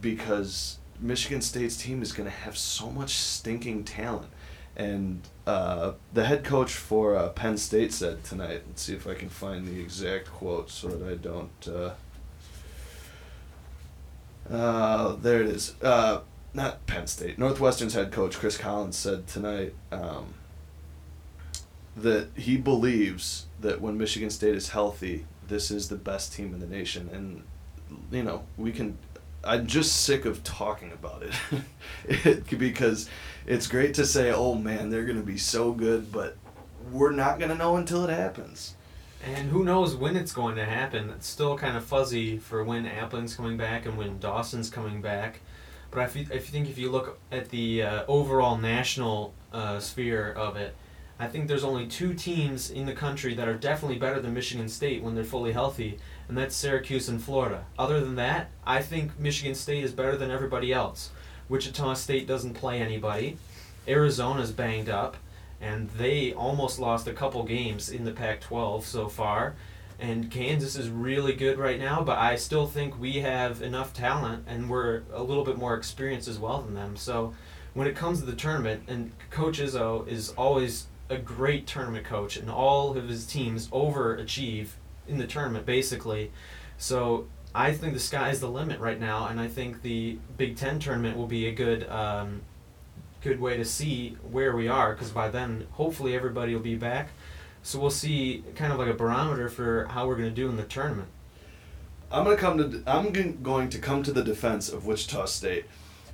[0.00, 4.28] because Michigan State's team is going to have so much stinking talent.
[4.76, 9.14] And uh, the head coach for uh, Penn State said tonight, let's see if I
[9.14, 11.68] can find the exact quote so that I don't.
[11.68, 11.92] Uh,
[14.50, 15.74] uh, there it is.
[15.82, 16.20] Uh,
[16.54, 17.38] not Penn State.
[17.38, 19.74] Northwestern's head coach, Chris Collins, said tonight.
[19.92, 20.34] Um,
[21.96, 26.60] that he believes that when Michigan State is healthy, this is the best team in
[26.60, 27.10] the nation.
[27.12, 27.42] And,
[28.10, 28.98] you know, we can.
[29.44, 31.34] I'm just sick of talking about it.
[32.26, 33.08] it because
[33.46, 36.36] it's great to say, oh man, they're going to be so good, but
[36.90, 38.74] we're not going to know until it happens.
[39.28, 41.10] And who knows when it's going to happen?
[41.10, 45.40] It's still kind of fuzzy for when Appling's coming back and when Dawson's coming back.
[45.90, 50.32] But you, if you think if you look at the uh, overall national uh, sphere
[50.32, 50.74] of it,
[51.18, 54.68] I think there's only two teams in the country that are definitely better than Michigan
[54.68, 57.66] State when they're fully healthy, and that's Syracuse and Florida.
[57.78, 61.10] Other than that, I think Michigan State is better than everybody else.
[61.50, 63.36] Wichita State doesn't play anybody.
[63.86, 65.18] Arizona's banged up,
[65.60, 69.56] and they almost lost a couple games in the Pac 12 so far.
[70.00, 74.44] And Kansas is really good right now, but I still think we have enough talent,
[74.46, 76.96] and we're a little bit more experienced as well than them.
[76.96, 77.34] So
[77.74, 82.36] when it comes to the tournament, and Coach Izzo is always a great tournament coach,
[82.36, 84.68] and all of his teams overachieve
[85.08, 86.30] in the tournament basically.
[86.76, 90.56] So I think the sky is the limit right now, and I think the Big
[90.56, 92.42] Ten tournament will be a good um,
[93.22, 97.10] good way to see where we are because by then hopefully everybody will be back.
[97.62, 100.56] So we'll see kind of like a barometer for how we're going to do in
[100.56, 101.08] the tournament.
[102.10, 105.66] I'm gonna come to I'm going to come to the defense of Wichita State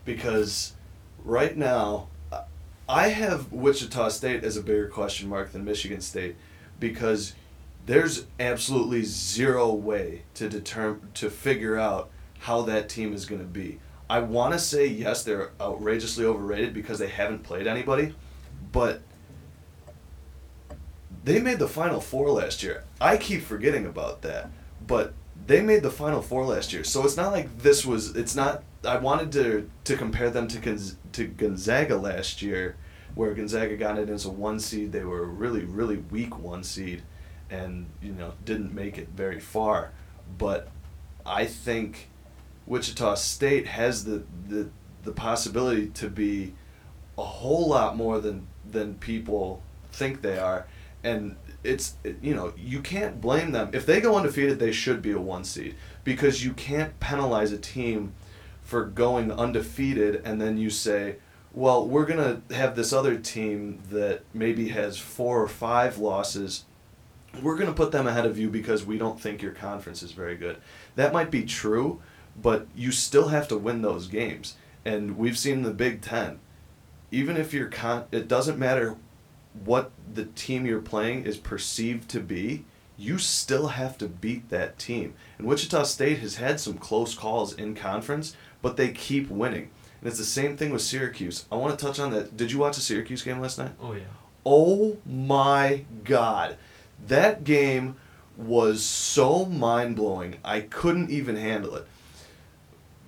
[0.05, 0.73] because
[1.25, 2.09] right now
[2.89, 6.37] I have Wichita State as a bigger question mark than Michigan State
[6.81, 7.35] because
[7.87, 13.47] there's absolutely zero way to determine to figure out how that team is going to
[13.47, 13.79] be.
[14.09, 18.15] I want to say yes, they're outrageously overrated because they haven't played anybody,
[18.71, 19.01] but
[21.25, 22.85] they made the final four last year.
[23.01, 24.51] I keep forgetting about that,
[24.87, 25.15] but
[25.47, 26.85] they made the final four last year.
[26.85, 28.15] So it's not like this was.
[28.15, 28.63] It's not.
[28.85, 30.79] I wanted to to compare them to
[31.13, 32.77] to Gonzaga last year,
[33.15, 34.93] where Gonzaga got it as a one seed.
[34.93, 37.03] They were a really really weak one seed,
[37.49, 39.93] and you know didn't make it very far.
[40.37, 40.69] But
[41.25, 42.09] I think
[42.67, 44.69] Wichita State has the the
[45.03, 46.55] the possibility to be
[47.19, 50.67] a whole lot more than than people think they are,
[51.03, 54.59] and it's you know you can't blame them if they go undefeated.
[54.59, 55.75] They should be a one seed
[56.05, 58.15] because you can't penalize a team
[58.65, 61.17] for going undefeated and then you say,
[61.53, 66.65] well, we're gonna have this other team that maybe has four or five losses.
[67.43, 70.37] We're gonna put them ahead of you because we don't think your conference is very
[70.37, 70.57] good.
[70.97, 72.03] That might be true,
[72.41, 74.57] but you still have to win those games.
[74.85, 76.41] And we've seen the Big Ten.
[77.11, 78.97] Even if you're con, it doesn't matter
[79.65, 82.65] what the team you're playing is perceived to be,
[82.97, 85.15] you still have to beat that team.
[85.39, 89.71] And Wichita State has had some close calls in conference, but they keep winning.
[90.01, 91.47] And it's the same thing with Syracuse.
[91.51, 92.37] I want to touch on that.
[92.37, 93.73] Did you watch the Syracuse game last night?
[93.81, 94.03] Oh, yeah.
[94.45, 96.57] Oh my God.
[97.07, 97.97] That game
[98.37, 100.37] was so mind blowing.
[100.45, 101.87] I couldn't even handle it.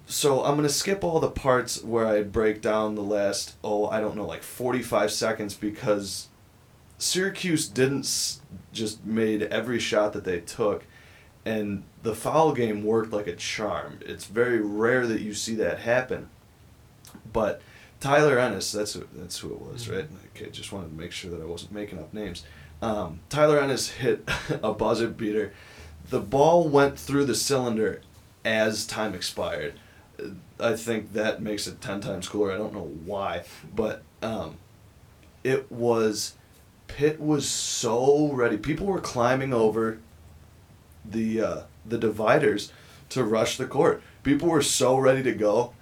[0.07, 3.89] So I'm going to skip all the parts where I break down the last, oh,
[3.89, 6.29] I don't know, like 45 seconds because
[6.97, 8.39] Syracuse didn't
[8.73, 10.85] just made every shot that they took,
[11.45, 13.99] and the foul game worked like a charm.
[14.01, 16.31] It's very rare that you see that happen,
[17.33, 17.61] but
[17.99, 20.07] Tyler Ennis, that's who, that's who it was, right?
[20.35, 22.45] Okay, just wanted to make sure that I wasn't making up names.
[22.81, 24.29] Um, Tyler Ennis hit
[24.63, 25.53] a buzzer beater.
[26.11, 28.03] The ball went through the cylinder
[28.45, 29.75] as time expired.
[30.59, 32.53] I think that makes it ten times cooler.
[32.53, 34.57] I don't know why, but um,
[35.45, 36.35] it was.
[36.89, 38.57] Pitt was so ready.
[38.57, 39.99] People were climbing over
[41.05, 42.73] the uh, the dividers
[43.11, 44.03] to rush the court.
[44.23, 45.73] People were so ready to go.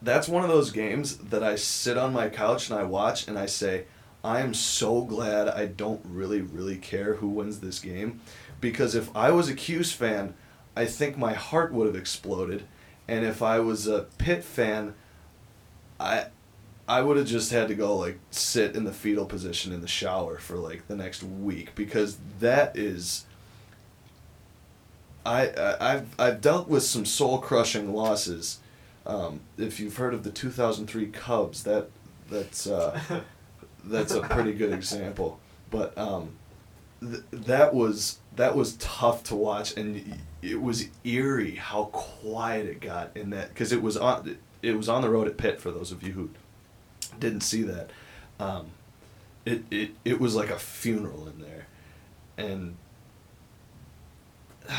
[0.00, 3.38] That's one of those games that I sit on my couch and I watch and
[3.38, 3.84] I say,
[4.22, 8.20] I am so glad I don't really, really care who wins this game.
[8.60, 10.34] Because if I was a Cuse fan,
[10.76, 12.64] I think my heart would have exploded.
[13.08, 14.94] And if I was a Pitt fan,
[15.98, 16.26] I
[16.86, 19.88] I would have just had to go like sit in the fetal position in the
[19.88, 23.26] shower for like the next week because that is
[25.24, 28.60] I, I I've I've dealt with some soul crushing losses.
[29.06, 31.88] Um, if you've heard of the 2003 Cubs, that
[32.30, 32.98] that's uh,
[33.84, 35.40] that's a pretty good example.
[35.70, 36.32] But um,
[37.00, 42.80] th- that was that was tough to watch, and it was eerie how quiet it
[42.80, 45.70] got in that because it was on it was on the road at Pitt for
[45.70, 46.30] those of you who
[47.18, 47.90] didn't see that.
[48.38, 48.68] Um,
[49.44, 51.66] it, it it was like a funeral in there,
[52.36, 52.76] and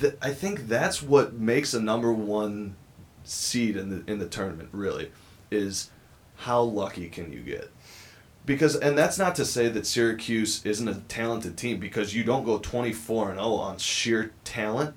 [0.00, 2.76] th- I think that's what makes a number one
[3.24, 5.10] seed in the in the tournament really
[5.50, 5.90] is
[6.36, 7.70] how lucky can you get
[8.46, 12.44] because and that's not to say that Syracuse isn't a talented team because you don't
[12.44, 14.94] go 24 and 0 on sheer talent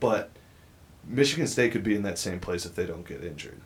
[0.00, 0.30] but
[1.06, 3.60] Michigan State could be in that same place if they don't get injured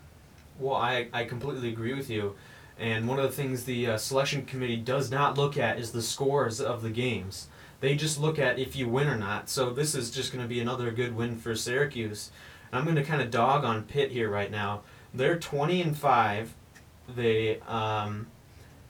[0.58, 2.35] Well, I, I completely agree with you.
[2.78, 6.02] And one of the things the uh, selection committee does not look at is the
[6.02, 7.48] scores of the games.
[7.80, 9.48] They just look at if you win or not.
[9.48, 12.30] So this is just going to be another good win for Syracuse.
[12.70, 14.82] And I'm going to kind of dog on Pitt here right now.
[15.12, 16.54] They're 20 and 5.
[17.14, 18.28] They um,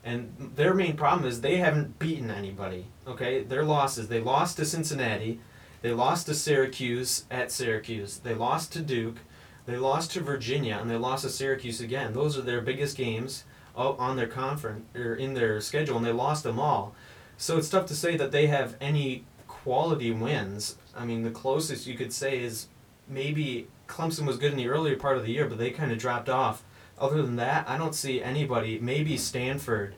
[0.05, 2.87] and their main problem is they haven't beaten anybody.
[3.07, 4.09] Okay, their losses.
[4.09, 5.41] They lost to Cincinnati.
[5.81, 8.19] They lost to Syracuse at Syracuse.
[8.19, 9.19] They lost to Duke.
[9.67, 12.13] They lost to Virginia and they lost to Syracuse again.
[12.13, 16.43] Those are their biggest games on their conference or in their schedule, and they lost
[16.43, 16.95] them all.
[17.37, 20.77] So it's tough to say that they have any quality wins.
[20.97, 22.67] I mean, the closest you could say is
[23.09, 25.99] maybe Clemson was good in the earlier part of the year, but they kind of
[25.99, 26.63] dropped off.
[27.03, 28.79] Other than that, I don't see anybody.
[28.79, 29.97] Maybe Stanford.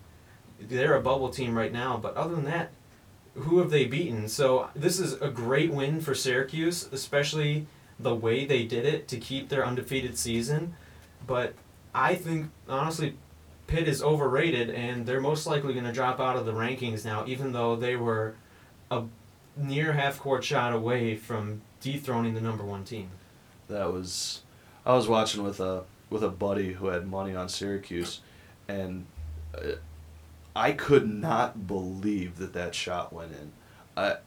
[0.59, 2.71] They're a bubble team right now, but other than that,
[3.35, 4.27] who have they beaten?
[4.27, 7.67] So this is a great win for Syracuse, especially
[8.01, 10.77] the way they did it to keep their undefeated season.
[11.27, 11.53] But
[11.95, 13.19] I think honestly,
[13.67, 17.25] Pitt is overrated, and they're most likely going to drop out of the rankings now,
[17.27, 18.35] even though they were
[18.91, 19.03] a
[19.59, 23.11] near half court shot away from dethroning the number one team.
[23.69, 24.41] that was
[24.87, 28.21] I was watching with a with a buddy who had money on Syracuse
[28.69, 29.05] and
[29.53, 29.73] uh,
[30.55, 33.51] I could not believe that that shot went in.
[33.97, 34.19] I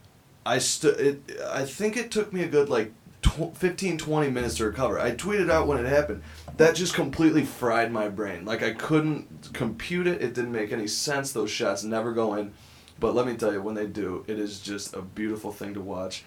[0.44, 4.66] I stood I think it took me a good like tw- 15 20 minutes to
[4.66, 5.00] recover.
[5.00, 6.22] I tweeted out when it happened.
[6.58, 8.44] That just completely fried my brain.
[8.44, 10.20] Like I couldn't compute it.
[10.20, 11.32] It didn't make any sense.
[11.32, 12.52] Those shots never go in.
[13.00, 15.80] But let me tell you, when they do, it is just a beautiful thing to
[15.80, 16.24] watch.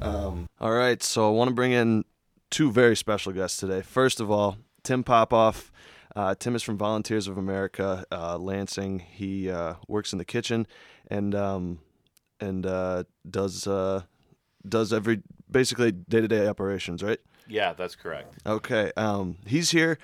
[0.00, 2.04] Um, all right, so I want to bring in
[2.50, 3.80] two very special guests today.
[3.80, 5.72] First of all, Tim Popoff.
[6.14, 9.00] Uh, Tim is from Volunteers of America, uh, Lansing.
[9.00, 10.66] He uh, works in the kitchen
[11.08, 11.80] and um,
[12.40, 14.02] and uh, does uh,
[14.68, 17.18] does every basically day to day operations, right?
[17.48, 18.34] Yeah, that's correct.
[18.46, 18.92] Okay.
[18.96, 19.98] Um, he's here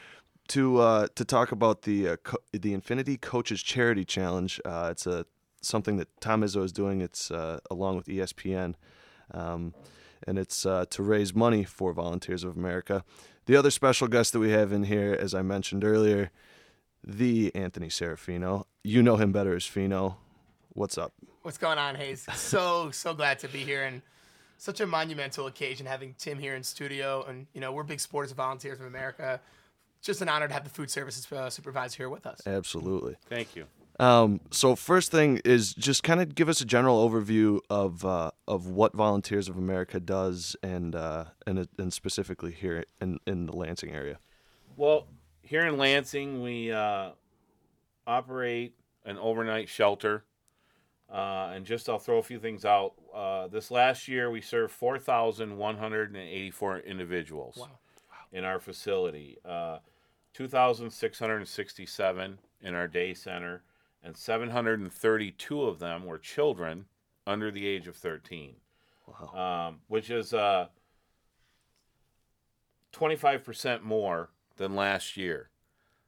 [0.49, 4.61] to uh, to talk about the uh, co- the Infiniti Coaches Charity Challenge.
[4.65, 5.27] Uh, it's a
[5.63, 7.01] something that Tom Izzo is doing.
[7.01, 8.75] It's uh, along with ESPN,
[9.33, 9.75] um,
[10.27, 13.05] and it's uh, to raise money for Volunteers of America.
[13.47, 16.31] The other special guest that we have in here, as I mentioned earlier,
[17.03, 18.65] the Anthony Serafino.
[18.85, 20.19] You know him better as Fino.
[20.71, 21.13] What's up?
[21.43, 22.27] What's going on, Hayes?
[22.35, 24.03] So so glad to be here and
[24.59, 27.25] such a monumental occasion having Tim here in studio.
[27.27, 29.41] And you know we're big supporters of Volunteers of America.
[30.03, 32.41] Just an honor to have the food services uh, supervisor here with us.
[32.47, 33.17] Absolutely.
[33.29, 33.67] Thank you.
[34.01, 38.31] Um, so first thing is just kind of give us a general overview of uh,
[38.49, 43.53] of what Volunteers of America does, and uh, and and specifically here in in the
[43.55, 44.19] Lansing area.
[44.77, 45.07] Well,
[45.43, 47.11] here in Lansing, we uh,
[48.07, 48.75] operate
[49.05, 50.25] an overnight shelter.
[51.13, 52.93] Uh, and just I'll throw a few things out.
[53.13, 57.67] Uh, this last year, we served 4,184 individuals Wow.
[58.33, 59.79] in our facility, uh,
[60.35, 63.65] 2,667 in our day center,
[64.03, 66.87] and 732 of them were children
[67.27, 68.55] under the age of 13,
[69.35, 70.67] um, which is uh,
[72.93, 75.51] 25% more than last year.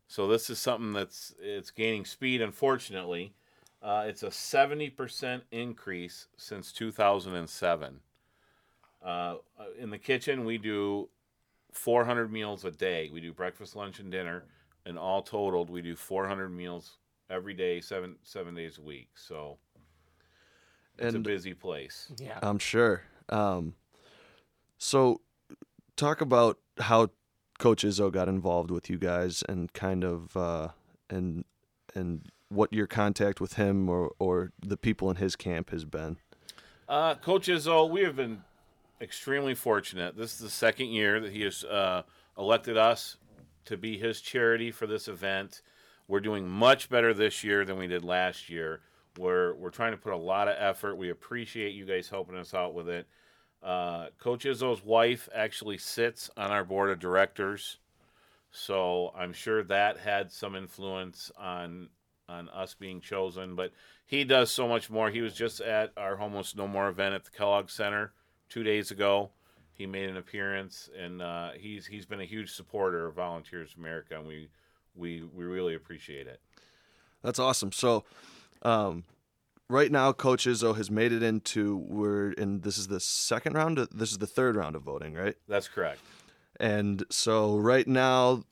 [0.08, 3.34] So this is something that's it's gaining speed, unfortunately.
[3.82, 8.00] Uh, it's a 70% increase since 2007.
[9.02, 9.34] Uh,
[9.78, 11.08] in the kitchen, we do
[11.72, 13.10] 400 meals a day.
[13.12, 14.44] We do breakfast, lunch, and dinner,
[14.84, 16.98] and all totaled, we do 400 meals
[17.32, 19.08] every day, seven seven days a week.
[19.16, 19.58] So
[20.98, 22.12] it's And- a busy place.
[22.18, 22.38] Yeah.
[22.42, 23.02] I'm sure.
[23.28, 23.74] Um,
[24.78, 25.20] so,
[25.96, 27.10] talk about how
[27.58, 30.68] Coach Izzo got involved with you guys, and kind of uh,
[31.08, 31.44] and
[31.94, 36.18] and what your contact with him or or the people in his camp has been.
[36.88, 38.42] Uh, Coach Izzo, we have been
[39.00, 40.16] extremely fortunate.
[40.16, 42.02] This is the second year that he has uh,
[42.36, 43.16] elected us
[43.64, 45.62] to be his charity for this event.
[46.12, 48.82] We're doing much better this year than we did last year.
[49.16, 50.96] We're we're trying to put a lot of effort.
[50.96, 53.06] We appreciate you guys helping us out with it.
[53.62, 57.78] Uh, Coach Izzo's wife actually sits on our board of directors,
[58.50, 61.88] so I'm sure that had some influence on
[62.28, 63.54] on us being chosen.
[63.54, 63.72] But
[64.04, 65.08] he does so much more.
[65.08, 68.12] He was just at our Homeless No More event at the Kellogg Center
[68.50, 69.30] two days ago.
[69.72, 74.18] He made an appearance, and uh, he's he's been a huge supporter of Volunteers America,
[74.18, 74.50] and we
[74.94, 76.40] we we really appreciate it.
[77.22, 77.72] That's awesome.
[77.72, 78.04] So,
[78.62, 79.04] um,
[79.68, 82.60] right now, Coach Izzo has made it into we're in.
[82.60, 83.78] This is the second round.
[83.78, 85.36] Of, this is the third round of voting, right?
[85.48, 86.00] That's correct.
[86.60, 88.44] And so right now,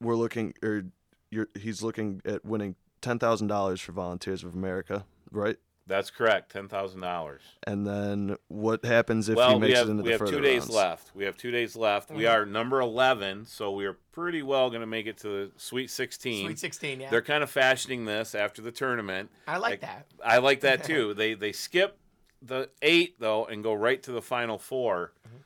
[0.00, 0.84] we're looking, or
[1.30, 5.56] you're, he's looking at winning ten thousand dollars for Volunteers of America, right?
[5.88, 6.52] That's correct.
[6.52, 7.40] Ten thousand dollars.
[7.64, 10.04] And then what happens if well, he makes we have it into the further rounds?
[10.04, 10.74] we the have further two days rounds?
[10.74, 11.10] left.
[11.16, 12.10] We have two days left.
[12.10, 12.30] We Mhm.
[12.34, 15.90] are number eleven, so we are pretty well going to make it to the Sweet
[15.90, 16.44] Sixteen.
[16.46, 17.10] Sweet 16, yeah.
[17.10, 19.30] They're kind of fashioning this after the tournament.
[19.46, 20.06] I like that.
[20.24, 21.14] I like that too.
[21.14, 21.96] they they skip
[22.42, 25.36] the eight though and go right to the final 4 Mm-hmm.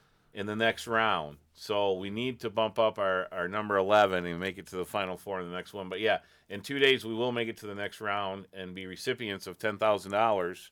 [0.41, 1.37] in the next round.
[1.55, 4.87] So we need to bump up our, our number eleven and make it to the
[4.87, 5.89] final four in the next one.
[5.89, 8.87] But yeah, in two days we will make it to the next round and be
[8.87, 10.71] recipients of ten thousand dollars,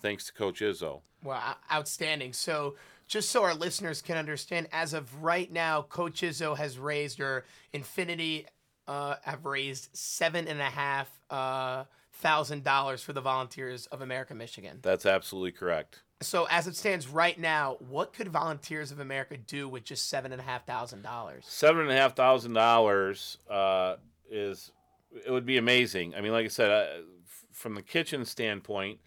[0.00, 1.00] thanks to Coach Izzo.
[1.24, 1.40] Well,
[1.72, 2.32] outstanding.
[2.34, 2.76] So,
[3.06, 7.44] just so our listeners can understand, as of right now, Coach Izzo has raised, or
[7.72, 8.44] Infiniti
[8.86, 14.34] uh, have raised seven and a half uh, thousand dollars for the Volunteers of America,
[14.34, 14.80] Michigan.
[14.82, 16.02] That's absolutely correct.
[16.20, 20.32] So, as it stands right now, what could Volunteers of America do with just seven
[20.32, 21.44] and a half thousand dollars?
[21.46, 23.96] seven and a half thousand dollars uh,
[24.28, 24.72] is
[25.24, 26.14] it would be amazing.
[26.14, 26.86] I mean, like I said, uh,
[27.52, 28.98] from the kitchen standpoint,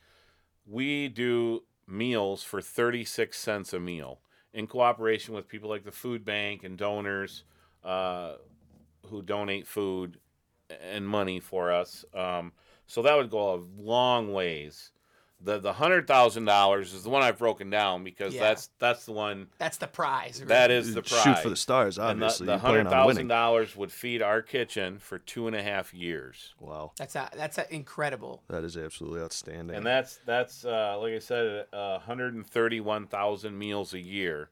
[0.65, 4.21] we do meals for thirty six cents a meal
[4.53, 7.43] in cooperation with people like the food bank and donors
[7.83, 8.35] uh,
[9.07, 10.17] who donate food
[10.81, 12.05] and money for us.
[12.13, 12.53] Um,
[12.87, 14.91] so that would go a long ways.
[15.43, 18.41] The the hundred thousand dollars is the one I've broken down because Yeah.
[18.41, 20.39] that's that's the one That's the prize.
[20.39, 20.47] right?
[20.49, 21.23] that is the prize.
[21.23, 22.45] Shoot for the stars, And the- obviously.
[22.45, 23.27] the, You plan hundred on thousand winning.
[23.27, 26.53] dollars would feed our kitchen for two and a half years.
[26.59, 28.43] Wow, That's a, that's a incredible.
[28.49, 29.75] that is absolutely outstanding.
[29.77, 34.49] And that's that's uh, like I said, uh, hundred and thirty-one thousand meals a year,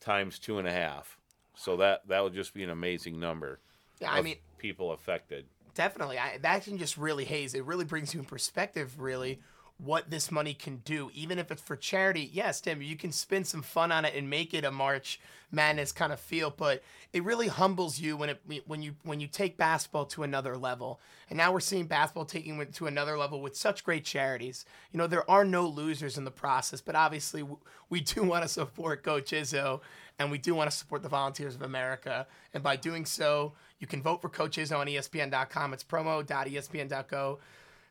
[0.00, 1.18] times two and a half.
[1.56, 3.58] So that that would just be an amazing number.
[4.00, 5.46] Yeah, I mean- people affected.
[5.74, 6.18] Definitely.
[6.18, 7.54] I, that can just really haze.
[7.54, 9.40] It really brings you in perspective, really,
[9.84, 11.10] what this money can do.
[11.12, 14.30] Even if it's for charity, yes, Tim, you can spend some fun on it and
[14.30, 15.20] make it a March
[15.54, 19.26] Madness kind of feel, but it really humbles you when it when you when you
[19.26, 20.98] take basketball to another level.
[21.28, 24.64] And now we're seeing basketball taking it to another level with such great charities.
[24.92, 27.44] You know, there are no losers in the process, but obviously
[27.90, 29.80] we do want to support Coach Izzo
[30.18, 32.26] and we do want to support the Volunteers of America.
[32.54, 35.74] And by doing so, you can vote for Coach Izzo on ESPN.com.
[35.74, 37.40] It's promo.espn.go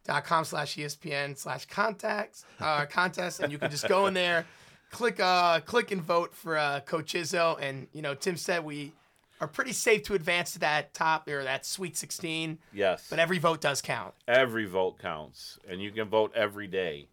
[0.03, 4.45] dot com slash ESPN slash contacts uh, contest, and you can just go in there,
[4.91, 7.57] click uh click and vote for uh, Coach Izzo.
[7.61, 8.93] And you know, Tim said we
[9.39, 12.59] are pretty safe to advance to that top or that Sweet 16.
[12.73, 13.07] Yes.
[13.09, 14.13] But every vote does count.
[14.27, 17.07] Every vote counts, and you can vote every day.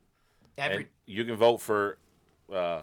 [0.59, 1.99] Every and you can vote for
[2.53, 2.83] uh,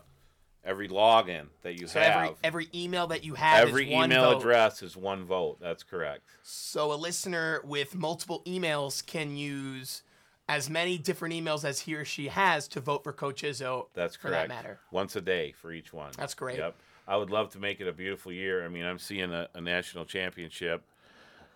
[0.65, 2.15] every login that you so have.
[2.23, 4.39] every every email that you have Every is one email vote.
[4.39, 5.57] address is one vote.
[5.61, 6.23] That's correct.
[6.43, 10.01] So a listener with multiple emails can use
[10.49, 13.87] as many different emails as he or she has to vote for Coach Izzo.
[13.93, 14.49] That's for correct.
[14.49, 14.79] that matter.
[14.91, 16.11] Once a day for each one.
[16.17, 16.57] That's great.
[16.57, 16.75] Yep.
[17.07, 18.65] I would love to make it a beautiful year.
[18.65, 20.83] I mean, I'm seeing a, a national championship.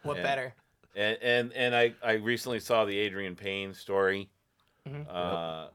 [0.03, 0.53] What And- better?
[0.95, 4.27] And and and I I recently saw the Adreian Payne story.
[4.87, 5.05] Mhm.
[5.07, 5.67] Uh,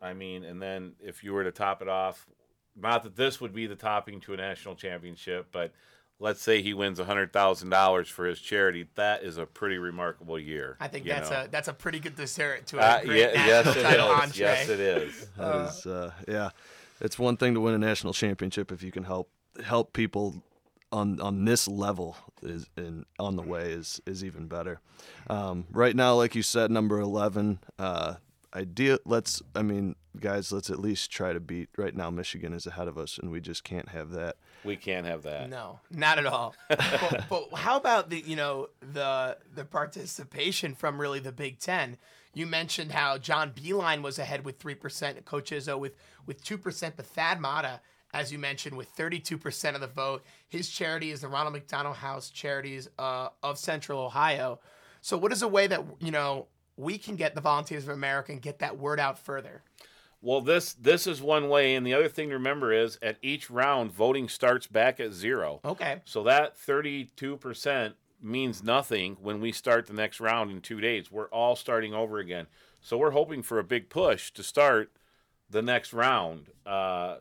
[0.00, 2.24] I mean, and then if you were to top it off,
[2.76, 5.72] not that this would be the topping to a national championship, but
[6.18, 8.86] let's say he wins hundred thousand dollars for his charity.
[8.94, 10.76] That is a pretty remarkable year.
[10.80, 11.44] I think that's know?
[11.44, 14.12] a that's a pretty good dessert to a Uh, great yeah, yes, national it title
[14.12, 14.22] is.
[14.22, 14.40] entree.
[14.40, 15.28] Yes, it is.
[15.36, 16.50] That is, uh, yeah,
[17.00, 19.30] it's one thing to win a national championship if you can help
[19.64, 20.42] help people
[20.92, 24.80] on on this level is in on the way is is even better.
[25.28, 27.58] Um, right now, like you said, number eleven.
[27.78, 28.14] Uh,
[28.54, 28.98] idea.
[29.04, 29.40] Let's.
[29.54, 31.68] I mean, guys, let's at least try to beat.
[31.76, 34.36] Right now, Michigan is ahead of us, and we just can't have that.
[34.64, 35.48] We can't have that.
[35.48, 36.54] No, not at all.
[36.68, 41.96] but, but how about the you know the the participation from really the Big Ten?
[42.32, 45.94] You mentioned how John Beilein was ahead with three percent, Coach Izzo with
[46.26, 47.80] with two percent, but Thad Matta,
[48.12, 50.24] as you mentioned, with thirty two percent of the vote.
[50.48, 54.60] His charity is the Ronald McDonald House Charities uh, of Central Ohio.
[55.00, 56.46] So, what is a way that you know
[56.76, 59.62] we can get the Volunteers of America and get that word out further?
[60.22, 63.48] Well, this this is one way, and the other thing to remember is at each
[63.48, 65.60] round, voting starts back at zero.
[65.64, 66.02] Okay.
[66.04, 71.10] So that thirty-two percent means nothing when we start the next round in two days.
[71.10, 72.48] We're all starting over again.
[72.82, 74.92] So we're hoping for a big push to start
[75.48, 76.48] the next round.
[76.66, 77.16] Uh,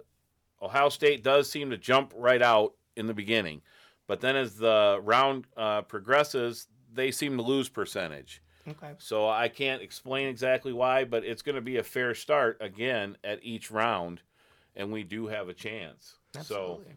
[0.62, 3.62] Ohio State does seem to jump right out in the beginning,
[4.08, 8.42] but then as the round uh, progresses, they seem to lose percentage.
[8.68, 8.94] Okay.
[8.98, 13.18] So I can't explain exactly why, but it's going to be a fair start again
[13.24, 14.22] at each round,
[14.76, 16.16] and we do have a chance.
[16.36, 16.94] Absolutely.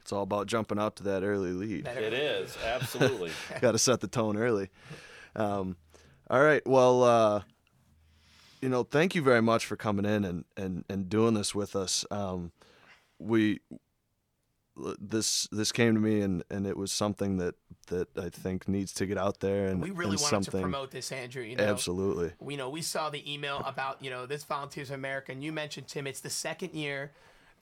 [0.00, 1.86] It's all about jumping out to that early lead.
[1.86, 3.30] So it is absolutely.
[3.60, 4.70] Got to set the tone early.
[5.36, 5.76] Um,
[6.28, 6.66] all right.
[6.66, 7.42] Well, uh,
[8.60, 11.76] you know, thank you very much for coming in and, and, and doing this with
[11.76, 12.04] us.
[12.10, 12.50] Um,
[13.20, 13.60] we
[14.76, 17.54] this this came to me and, and it was something that,
[17.88, 20.60] that I think needs to get out there and we really and wanted something, to
[20.60, 21.42] promote this, Andrew.
[21.42, 22.32] You know, Absolutely.
[22.40, 25.52] We know we saw the email about you know this Volunteers of America, and you
[25.52, 26.06] mentioned Tim.
[26.06, 27.12] It's the second year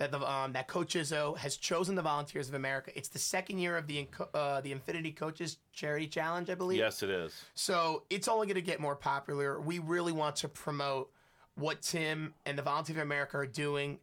[0.01, 2.91] that the um, that Coach Izzo has chosen the Volunteers of America.
[2.95, 6.79] It's the second year of the uh, the Infiniti Coaches Charity Challenge, I believe.
[6.79, 7.45] yes, it is.
[7.55, 9.61] So it's only going to get more popular.
[9.61, 11.11] We really want to promote
[11.55, 13.99] what Tim and the Volunteers of America are doing.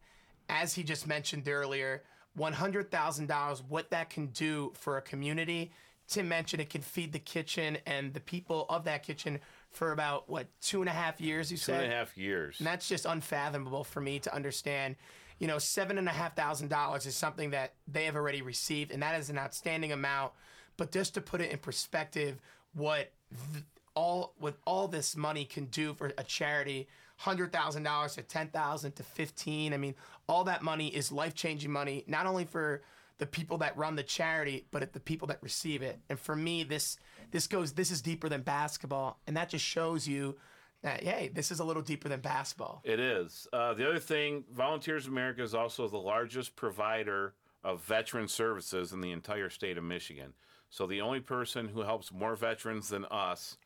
[0.50, 2.04] As he just mentioned earlier,
[2.38, 5.72] $100,000, what that can do for a community.
[6.08, 9.40] Tim mentioned it can feed the kitchen and the people of that kitchen
[9.72, 11.84] for about, what, two and a half years, you Two said?
[11.84, 12.60] and a half years.
[12.60, 14.96] And that's just unfathomable for me to understand.
[15.40, 18.92] You know, seven and a half thousand dollars is something that they have already received,
[18.92, 20.32] and that is an outstanding amount.
[20.78, 22.40] But just to put it in perspective,
[22.74, 23.12] what
[23.54, 26.88] th- all what all this money can do for a charity,
[27.18, 29.74] hundred thousand dollars to ten thousand to fifteen.
[29.74, 29.96] I mean,
[30.28, 32.82] all that money is life changing money, not only for
[33.18, 36.00] the people that run the charity, but at the people that receive it.
[36.10, 36.98] And for me, this
[37.32, 40.38] this goes this is deeper than basketball, and that just shows you
[40.84, 42.82] that hey, this is a little deeper than basketball.
[42.84, 43.48] It is.
[43.52, 49.02] Uh, the other thing, Volunteers America is also the largest provider of veteran services in
[49.02, 50.34] the entire state of Michigan.
[50.70, 53.58] So the only person who helps more veterans than us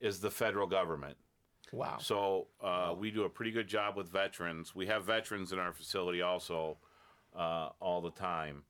[0.00, 1.16] is the federal government.
[1.72, 1.98] Wow.
[2.00, 4.74] So uh, we do a pretty good job with veterans.
[4.74, 6.78] We have veterans in our facility also
[7.36, 8.62] uh, all the time,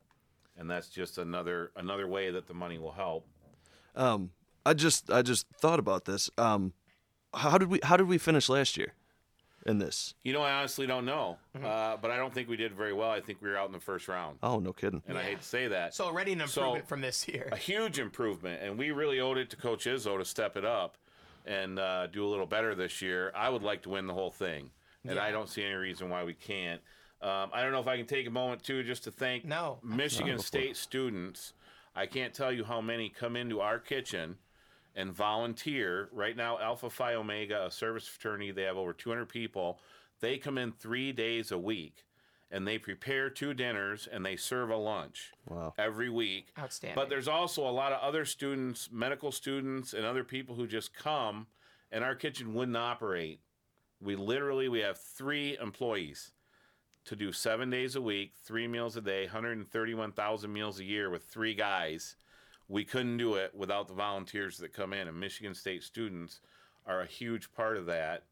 [0.57, 3.27] and that's just another another way that the money will help.
[3.95, 4.31] Um,
[4.67, 6.29] I just I just thought about this.
[6.39, 6.73] Um,
[7.35, 8.95] how did we how did we finish last year
[9.67, 10.15] in this?
[10.25, 13.11] You know, I honestly don't know, uh, but I don't think we did very well.
[13.11, 15.03] I think we were out in the first round, Oh, no kidding.
[15.07, 15.95] and I hate to say that.
[15.95, 17.49] So already an So- improvement from this year.
[17.53, 20.97] a huge improvement, and we really owed it to Coach Izzo to step it up
[21.49, 23.33] and uh, do a little better this year.
[23.35, 24.71] I would like to win the whole thing,
[25.05, 26.81] and I don't see any reason why we can't.
[27.21, 29.79] Um, I don't know if I can take a moment too just to thank No.
[29.83, 31.55] Michigan State students.
[31.97, 34.37] I can't tell you how many come into our kitchen
[34.95, 36.11] and volunteer.
[36.13, 39.81] Right now, Alpha Phi Omega, a service fraternity, they have over 200 people.
[40.21, 42.05] They come in three days a week
[42.51, 45.75] and they prepare two dinners and they serve a lunch Wow.
[45.79, 46.49] every week.
[46.59, 46.95] Outstanding.
[46.95, 50.95] But there's also a lot of other students, medical students, and other people who just
[50.95, 51.47] come,
[51.91, 53.41] and our kitchen wouldn't operate.
[54.01, 56.33] We literally we have three employees
[57.05, 61.25] to do seven days a week, three meals a day, 131,000 meals a year with
[61.25, 62.17] three guys.
[62.69, 66.41] We couldn't do it without the volunteers that come in, and Michigan State students
[66.87, 68.25] are a huge part of that.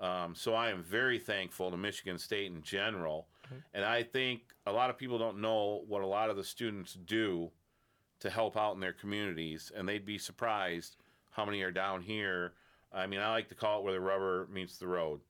[0.00, 3.26] Um, so I am very thankful to Michigan State in general,
[3.74, 6.94] and I think a lot of people don't know what a lot of the students
[6.94, 7.50] do
[8.20, 10.96] to help out in their communities, and they'd be surprised
[11.30, 12.52] how many are down here.
[12.92, 15.20] I mean, I like to call it where the rubber meets the road,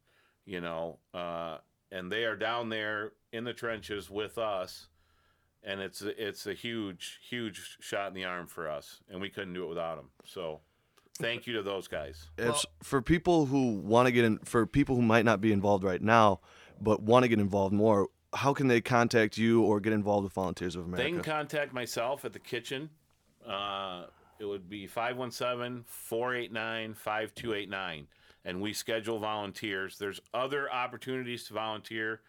[0.44, 1.58] you know, uh,
[1.90, 4.88] and they are down there in the trenches with us,
[5.62, 9.54] and it's it's a huge huge shot in the arm for us, and we couldn't
[9.54, 10.10] do it without them.
[10.24, 10.60] So,
[11.18, 12.30] thank you to those guys.
[12.38, 15.84] Abs- for people who want to get in, for people who might not be involved
[15.84, 16.40] right now,
[16.80, 20.32] but want to get involved more, how can they contact you or get involved with
[20.32, 21.04] Volunteers of America?
[21.04, 22.90] They can contact myself at the kitchen.
[23.46, 24.04] Uh,
[24.38, 28.06] it would be 517 489 5289.
[28.44, 29.98] And we schedule volunteers.
[29.98, 32.20] There's other opportunities to volunteer.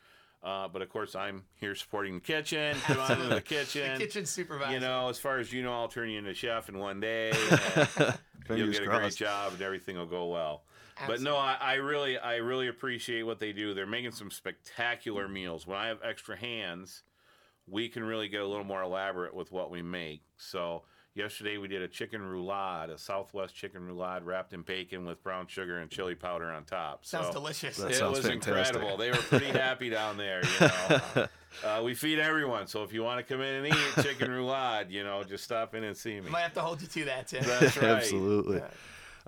[0.42, 2.78] Uh, but of course, I'm here supporting the kitchen.
[2.84, 3.94] Come on in the kitchen.
[3.94, 4.74] The kitchen supervisor.
[4.74, 7.34] You know, as far as you know, I'll turn you into chef in one day.
[8.50, 10.64] you'll get a great job, and everything will go well.
[11.08, 13.74] But no, I, I really, I really appreciate what they do.
[13.74, 15.66] They're making some spectacular meals.
[15.66, 17.04] When I have extra hands,
[17.68, 20.24] we can really get a little more elaborate with what we make.
[20.38, 20.84] So
[21.20, 25.46] yesterday we did a chicken roulade, a Southwest chicken roulade wrapped in bacon with brown
[25.46, 27.06] sugar and chili powder on top.
[27.06, 27.78] Sounds so delicious.
[27.78, 28.76] That it sounds was fantastic.
[28.76, 28.98] incredible.
[28.98, 30.42] They were pretty happy down there.
[30.44, 31.28] You know,
[31.66, 32.66] uh, we feed everyone.
[32.66, 35.76] So if you want to come in and eat chicken roulade, you know, just stop
[35.76, 36.30] in and see me.
[36.30, 37.44] Might have to hold you to that, Tim.
[37.44, 37.90] That's right.
[37.92, 38.62] Absolutely.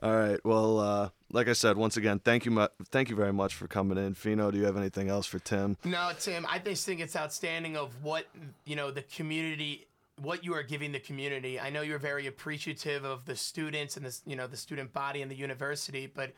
[0.02, 0.40] All right.
[0.44, 3.68] Well, uh, like I said, once again, thank you, mu- thank you very much for
[3.68, 4.16] coming in.
[4.16, 5.78] Fino, do you have anything else for Tim?
[5.84, 8.26] No, Tim, I just think it's outstanding of what
[8.66, 9.86] you know the community,
[10.22, 11.60] what you are giving the community.
[11.60, 15.22] I know you're very appreciative of the students and the you know the student body
[15.22, 16.32] and the university, but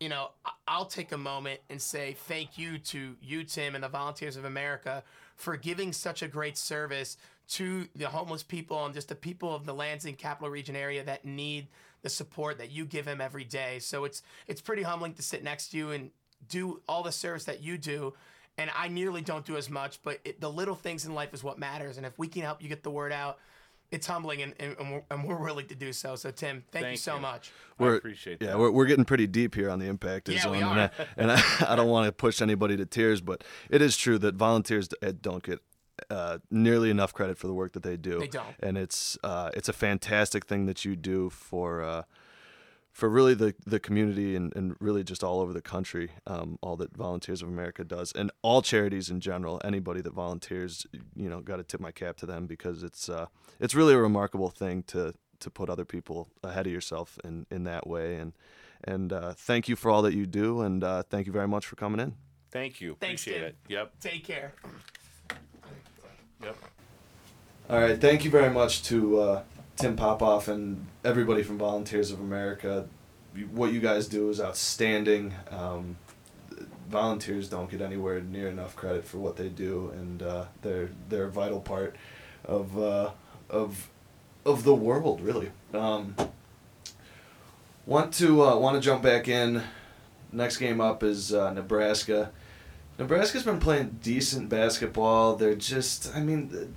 [0.00, 0.30] you know
[0.66, 4.44] I'll take a moment and say thank you to you, Tim, and the Volunteers of
[4.44, 5.02] America
[5.36, 7.16] for giving such a great service
[7.48, 11.24] to the homeless people and just the people of the Lansing Capital Region area that
[11.24, 11.68] need
[12.02, 13.78] the support that you give them every day.
[13.78, 16.10] So it's it's pretty humbling to sit next to you and
[16.48, 18.14] do all the service that you do.
[18.62, 21.42] And I nearly don't do as much, but it, the little things in life is
[21.42, 21.96] what matters.
[21.96, 23.40] And if we can help you get the word out,
[23.90, 26.14] it's humbling, and, and, and, we're, and we're willing to do so.
[26.14, 27.20] So, Tim, thank, you so you.
[27.20, 27.50] much.
[27.76, 30.58] We're, appreciate yeah, we're, we're getting pretty deep here on the impact Yeah, zone, we
[30.58, 33.96] and, I, and I, I don't want to push anybody to tears, but it is
[33.96, 35.58] true that volunteers uh, don't get
[36.08, 38.20] uh, nearly enough credit for the work that they do.
[38.20, 38.54] They don't.
[38.60, 41.82] and it's uh, it's a fantastic thing that you do for.
[41.82, 42.02] Uh,
[42.92, 46.76] for really the, the community and, and really just all over the country, um, all
[46.76, 49.60] that Volunteers of America does, and all charities in general.
[49.64, 50.86] Anybody that volunteers,
[51.16, 53.26] you know, got to tip my cap to them because it's uh,
[53.58, 57.64] it's really a remarkable thing to to put other people ahead of yourself in, in
[57.64, 58.16] that way.
[58.16, 58.32] And
[58.84, 61.64] and uh, thank you for all that you do, and uh, thank you very much
[61.66, 62.14] for coming in.
[62.50, 62.96] Thank you.
[63.00, 63.48] Thanks, Appreciate Tim.
[63.48, 63.56] it.
[63.68, 63.92] Yep.
[64.00, 64.52] Take care.
[66.42, 66.56] Yep.
[67.70, 69.42] All right, thank you very much to uh,
[69.76, 72.86] Tim Popoff and everybody from Volunteers of America.
[73.52, 75.34] What you guys do is outstanding.
[75.50, 75.96] Um,
[76.90, 81.24] volunteers don't get anywhere near enough credit for what they do, and uh, they're they're
[81.24, 81.96] a vital part
[82.44, 83.10] of uh,
[83.48, 83.90] of
[84.44, 85.50] of the world, really.
[85.72, 86.14] Um,
[87.86, 89.62] want to uh, want to jump back in.
[90.30, 92.32] Next game up is uh, Nebraska.
[92.98, 95.36] Nebraska's been playing decent basketball.
[95.36, 96.74] They're just, I mean,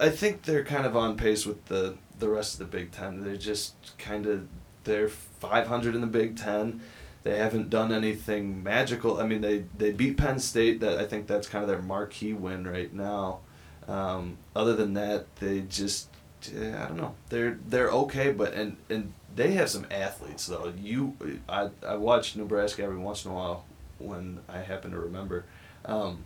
[0.00, 3.22] I think they're kind of on pace with the the rest of the Big Ten.
[3.22, 4.46] They're just kind of
[4.84, 6.80] they're 500 in the Big Ten.
[7.22, 9.18] They haven't done anything magical.
[9.18, 10.80] I mean, they they beat Penn State.
[10.80, 13.40] That I think that's kind of their marquee win right now.
[13.88, 16.08] Um, other than that, they just
[16.48, 17.14] I don't know.
[17.30, 20.72] They're they're okay, but and and they have some athletes though.
[20.78, 21.16] You
[21.48, 23.64] I I watch Nebraska every once in a while
[23.98, 25.44] when I happen to remember,
[25.86, 26.24] um,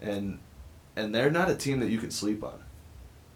[0.00, 0.38] and
[0.96, 2.63] and they're not a team that you can sleep on.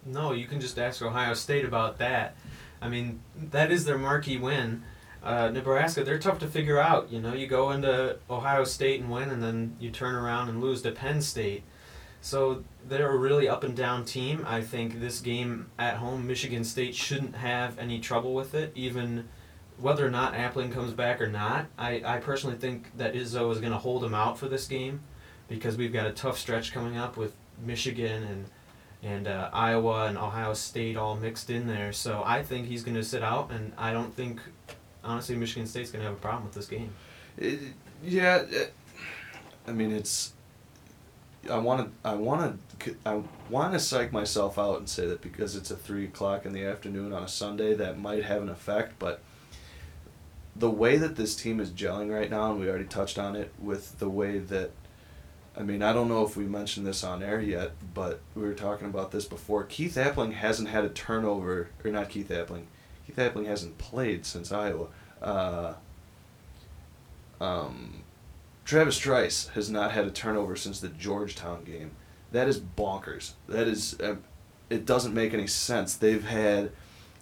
[0.09, 2.34] No, you can just ask Ohio State about that.
[2.80, 4.82] I mean, that is their marquee win.
[5.22, 7.12] Uh, Nebraska, they're tough to figure out.
[7.12, 10.61] You know, you go into Ohio State and win, and then you turn around and
[10.61, 11.62] lose to Penn State.
[12.20, 14.44] So they're a really up and down team.
[14.48, 19.28] I think this game at home, Michigan State shouldn't have any trouble with it, even
[19.76, 21.66] whether or not Appling comes back or not.
[21.76, 25.00] I, I personally think that Izzo is going to hold him out for this game
[25.48, 27.34] because we've got a tough stretch coming up with
[27.64, 28.46] Michigan and
[29.03, 31.92] and uh, Iowa and Ohio State all mixed in there.
[31.92, 34.40] So I think he's going to sit out, and I don't think,
[35.05, 36.92] honestly, Michigan State's going to have a problem with this game.
[37.36, 37.61] It,
[38.03, 38.74] yeah, it,
[39.66, 40.32] I mean it's.
[41.49, 42.09] I want to.
[42.09, 42.96] I want to.
[43.07, 46.53] I want to psych myself out and say that because it's a three o'clock in
[46.53, 48.99] the afternoon on a Sunday, that might have an effect.
[48.99, 49.22] But
[50.57, 53.53] the way that this team is gelling right now, and we already touched on it
[53.61, 54.72] with the way that.
[55.57, 58.55] I mean, I don't know if we mentioned this on air yet, but we were
[58.55, 59.64] talking about this before.
[59.64, 62.64] Keith Appling hasn't had a turnover, or not Keith Appling.
[63.07, 64.86] Keith Appling hasn't played since Iowa.
[65.20, 65.74] Uh,
[67.40, 68.03] um,
[68.64, 71.92] Travis Trice has not had a turnover since the Georgetown game.
[72.32, 73.32] That is bonkers.
[73.49, 74.16] That is, uh,
[74.68, 75.94] it doesn't make any sense.
[75.96, 76.70] They've had,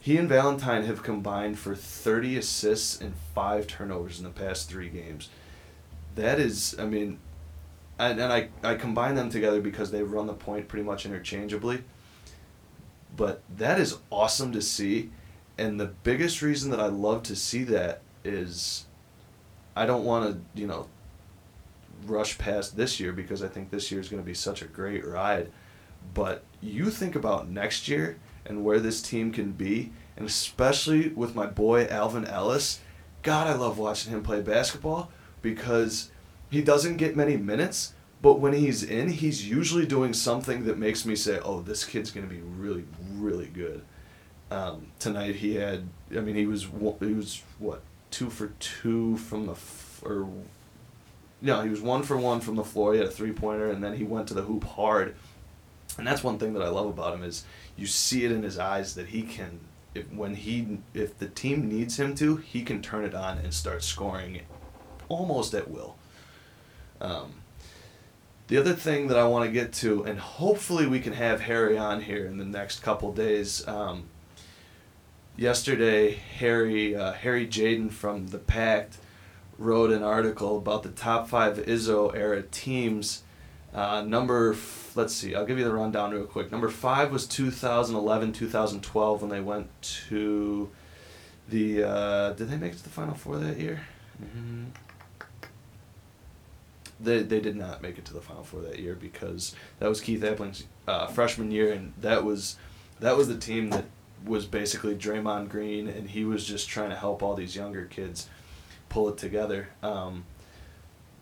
[0.01, 4.89] he and Valentine have combined for 30 assists and five turnovers in the past three
[4.89, 5.29] games.
[6.16, 7.18] That is, I mean,
[7.99, 11.84] and, and I, I combine them together because they run the point pretty much interchangeably.
[13.16, 15.11] But that is awesome to see.
[15.57, 18.84] And the biggest reason that I love to see that is
[19.74, 20.88] I don't want to, you know,
[22.05, 24.66] rush past this year because I think this year is going to be such a
[24.66, 25.51] great ride.
[26.12, 31.34] But you think about next year and where this team can be, and especially with
[31.34, 32.80] my boy Alvin Ellis.
[33.22, 35.11] God, I love watching him play basketball
[35.42, 36.11] because
[36.57, 37.93] he doesn't get many minutes,
[38.23, 42.11] But when he's in, he's usually doing something that makes me say, "Oh, this kid's
[42.11, 43.85] going to be really, really good."
[44.51, 46.67] Um, tonight he had, I mean, he was
[47.01, 50.29] he was what two for two from the f- or
[51.43, 52.95] no, he was one for one from the floor.
[52.95, 55.15] He had a three pointer, and then he went to the hoop hard.
[55.99, 57.45] And that's one thing that I love about him is
[57.77, 59.61] you see it in his eyes that he can,
[59.95, 63.53] if when he if the team needs him to, he can turn it on and
[63.53, 64.41] start scoring,
[65.09, 65.97] almost at will.
[67.01, 67.34] Um,
[68.49, 71.76] the other thing that I want to get to, and hopefully we can have Harry
[71.76, 73.66] on here in the next couple days.
[73.66, 74.05] Um,
[75.36, 78.99] yesterday, Harry uh, Harry Jaden from the Pact
[79.59, 83.22] wrote an article about the top five Izzo era teams.
[83.74, 86.51] Uh, number, f- let's see, I'll give you the rundown real quick.
[86.51, 89.68] Number five was 2011, 2012 when they went
[90.09, 90.70] to
[91.49, 91.82] the.
[91.82, 93.80] Uh, did they make it to the Final Four that year?
[94.22, 94.64] Mm-hmm.
[96.99, 100.01] They, they did not make it to the Final Four that year because that was
[100.01, 102.57] Keith Appling's uh, freshman year, and that was
[103.01, 103.84] that was the team that
[104.24, 108.28] was basically Draymond Green, and he was just trying to help all these younger kids
[108.88, 109.68] pull it together.
[109.82, 110.24] Um,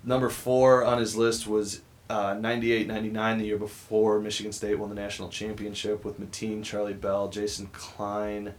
[0.04, 4.90] number four on his list was uh, 98 99, the year before Michigan State won
[4.90, 8.54] the national championship with Mateen, Charlie Bell, Jason Klein,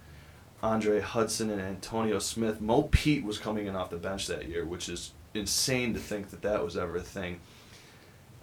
[0.63, 2.59] Andre Hutson, and Antonio Smith.
[2.59, 6.29] Mo Pete was coming in off the bench that year, which is insane to think
[6.29, 7.39] that that was ever a thing.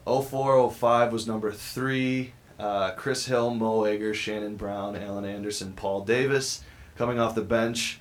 [0.05, 2.33] 04 05 was number three.
[2.59, 6.63] Uh, Chris Hill, Mo Ager, Shannon Brown, Alan Anderson, Paul Davis
[6.97, 7.99] coming off the bench.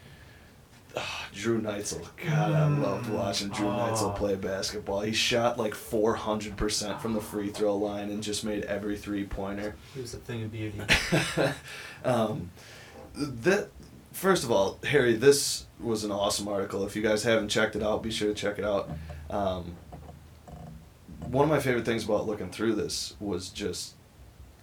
[0.96, 2.06] Ah, Drew Neitzel.
[2.26, 5.02] God, I loved watching Drew Neitzel play basketball.
[5.02, 9.76] He shot like 400% from the free throw line and just made every three pointer.
[9.96, 10.82] He was a thing of beauty.
[12.04, 12.52] um,
[13.16, 13.70] that
[14.12, 16.86] first of all, Harry, this was an awesome article.
[16.86, 18.90] If you guys haven't checked it out, be sure to check it out.
[19.30, 19.76] Um,
[21.28, 23.94] one of my favorite things about looking through this was just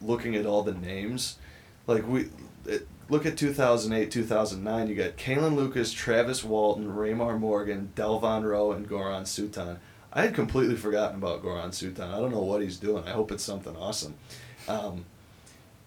[0.00, 1.38] looking at all the names.
[1.86, 2.28] Like we
[2.66, 4.88] it, look at 2008, 2009.
[4.88, 9.78] You got Kalin Lucas, Travis Walton, Raymar Morgan, Delvon Roe, and Goran Suton.
[10.12, 12.12] I had completely forgotten about Goran Suton.
[12.12, 13.04] I don't know what he's doing.
[13.04, 14.14] I hope it's something awesome.
[14.68, 15.04] Um,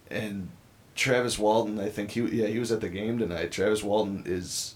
[0.09, 0.49] and
[0.95, 3.51] Travis Walton, I think he yeah he was at the game tonight.
[3.51, 4.75] Travis Walton is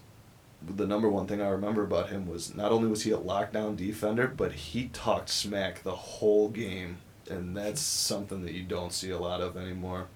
[0.68, 3.76] the number one thing I remember about him was not only was he a lockdown
[3.76, 6.97] defender, but he talked smack the whole game,
[7.30, 10.07] and that's something that you don't see a lot of anymore.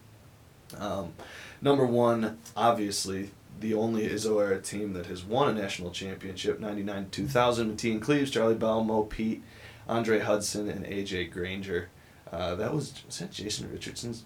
[0.78, 1.14] Um,
[1.62, 7.10] number one, obviously, the only Izzo era team that has won a national championship 99
[7.12, 7.78] 2000.
[7.78, 9.44] Mateen Cleaves, Charlie Bell, Mo Pete,
[9.88, 11.90] Andre Hutson, and AJ Granger.
[12.32, 14.24] Uh, that was, was that Jason Richardson's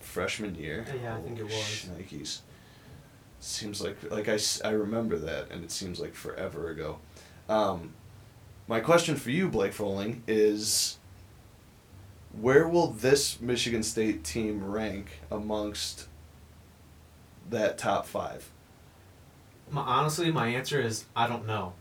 [0.00, 0.84] freshman year?
[1.02, 1.88] Yeah, I think it was.
[1.96, 2.40] Nikes.
[3.40, 6.98] Seems like like I, I remember that, and it seems like forever ago.
[7.48, 7.94] Um,
[8.68, 10.98] my question for you, Blake Froling, is
[12.38, 16.06] where will this Michigan State team rank amongst
[17.48, 18.50] that top five?
[19.70, 21.72] My, honestly, my answer is I don't know.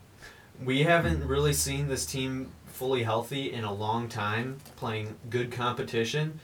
[0.64, 6.40] We haven't really seen this team fully healthy in a long time, playing good competition.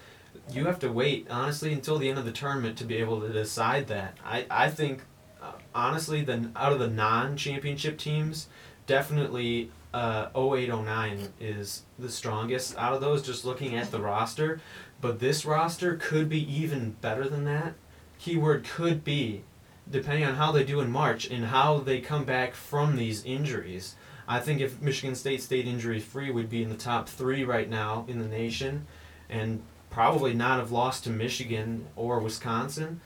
[0.51, 3.29] You have to wait, honestly, until the end of the tournament to be able to
[3.29, 4.17] decide that.
[4.23, 5.01] I, I think,
[5.41, 8.47] uh, honestly, the out of the non-championship teams,
[8.85, 14.61] definitely uh, 0809 is the strongest out of those, just looking at the roster.
[15.01, 17.73] But this roster could be even better than that.
[18.19, 19.43] Keyword could be
[19.89, 23.95] depending on how they do in March and how they come back from these injuries.
[24.27, 27.69] I think if Michigan State stayed injury free, we'd be in the top three right
[27.69, 28.87] now in the nation,
[29.29, 29.61] and
[29.95, 32.99] probably not have lost to Michigan or Wisconsin.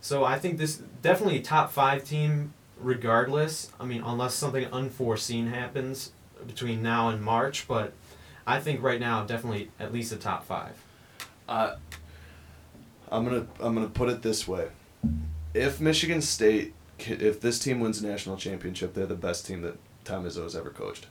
[0.00, 3.72] So I think this definitely a top five team, regardless.
[3.80, 6.12] I mean, unless something unforeseen happens
[6.46, 7.94] between now and March, but
[8.46, 10.80] I think right now definitely at least a top five.
[11.48, 11.74] Uh,
[13.10, 14.68] I'm gonna I'm gonna put it this way:
[15.52, 19.78] if Michigan State, if this team wins a national championship, they're the best team that
[20.04, 21.08] Tom Izzo has ever coached.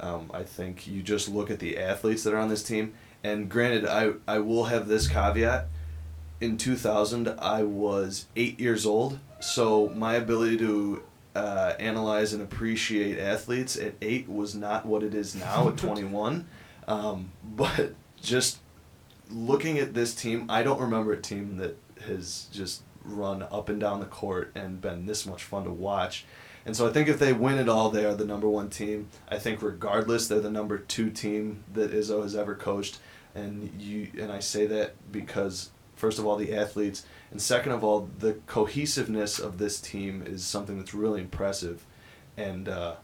[0.00, 2.94] Um, I think you just look at the athletes that are on this team,
[3.24, 5.68] and granted, I I will have this caveat.
[6.40, 11.02] In 2000, I was eight years old, so my ability to
[11.36, 16.46] uh, analyze and appreciate athletes at eight was not what it is now at 21.
[16.88, 18.58] Um, but just
[19.30, 23.80] looking at this team, I don't remember a team that has just run up and
[23.80, 26.24] down the court and been this much fun to watch.
[26.64, 29.08] And so I think if they win it all, they are the number one team.
[29.28, 32.98] I think regardless, they're the number two team that Izzo has ever coached.
[33.34, 37.82] And you and I say that because first of all the athletes, and second of
[37.82, 41.84] all the cohesiveness of this team is something that's really impressive,
[42.36, 42.94] and uh,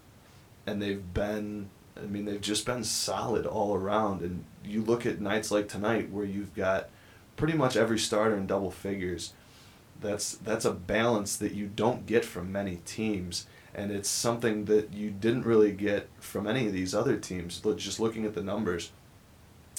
[0.66, 1.70] and they've been
[2.02, 4.22] I mean, they've just been solid all around.
[4.22, 6.88] And you look at nights like tonight where you've got
[7.36, 9.32] pretty much every starter in double figures.
[10.00, 14.92] That's that's a balance that you don't get from many teams, and it's something that
[14.92, 17.60] you didn't really get from any of these other teams.
[17.76, 18.92] Just looking at the numbers,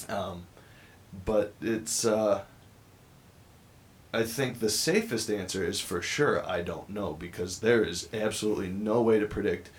[0.08, 0.46] um,
[1.26, 2.06] but it's.
[2.06, 2.44] Uh,
[4.12, 8.70] I think the safest answer is for sure I don't know because there is absolutely
[8.70, 9.70] no way to predict.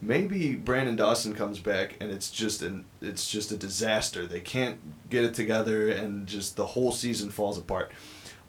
[0.00, 4.26] Maybe Branden Dawson comes back and it's just an it's just a disaster.
[4.26, 4.78] They can't
[5.10, 7.90] get it together and just the whole season falls apart.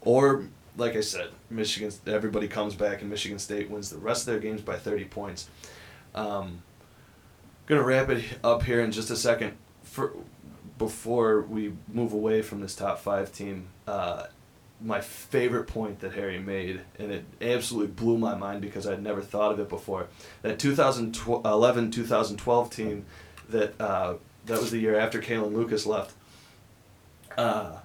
[0.00, 0.44] Or
[0.76, 4.40] like I said, Michigan everybody comes back and Michigan State wins the rest of their
[4.40, 5.48] games by 30 points.
[6.14, 6.62] Um,
[7.66, 9.56] gonna wrap it up here in just a second.
[9.82, 10.12] For
[10.78, 14.24] before we move away from this top five team, uh,
[14.80, 19.20] my favorite point that Harry made, and it absolutely blew my mind because I'd never
[19.20, 20.08] thought of it before.
[20.42, 23.04] That 2011 2012 team,
[23.48, 24.14] that uh,
[24.46, 26.14] that was the year after Kalin Lucas left.
[27.36, 27.78] Uh,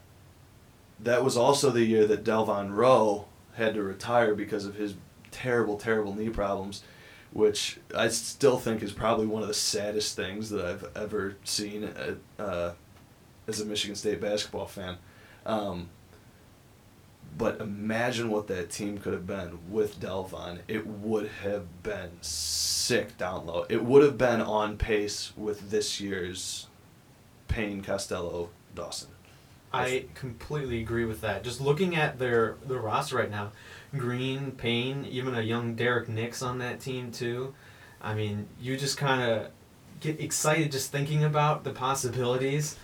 [1.00, 3.26] that was also the year that Delvon Roe
[3.56, 4.96] had to retire because of his
[5.32, 6.84] terrible, terrible knee problems,
[7.38, 11.84] which I still think is probably one of the saddest things that I've ever seen
[11.84, 12.74] uh, uh,
[13.48, 14.98] as a Michigan State basketball fan.
[15.46, 15.90] Um,
[17.38, 20.62] but imagine what that team could have been with Delvon.
[20.68, 23.68] It would have been sick down low.
[23.70, 26.66] It would have been on pace with this year's
[27.48, 29.10] Payne, Costello, Dawson.
[29.72, 31.44] I completely agree with that.
[31.44, 33.52] Just looking at their their roster right now,
[33.98, 37.54] Green, Payne, even a young Derrick Nix on that team too.
[38.02, 39.52] I mean, you just kind of
[40.00, 42.78] get excited just thinking about the possibilities.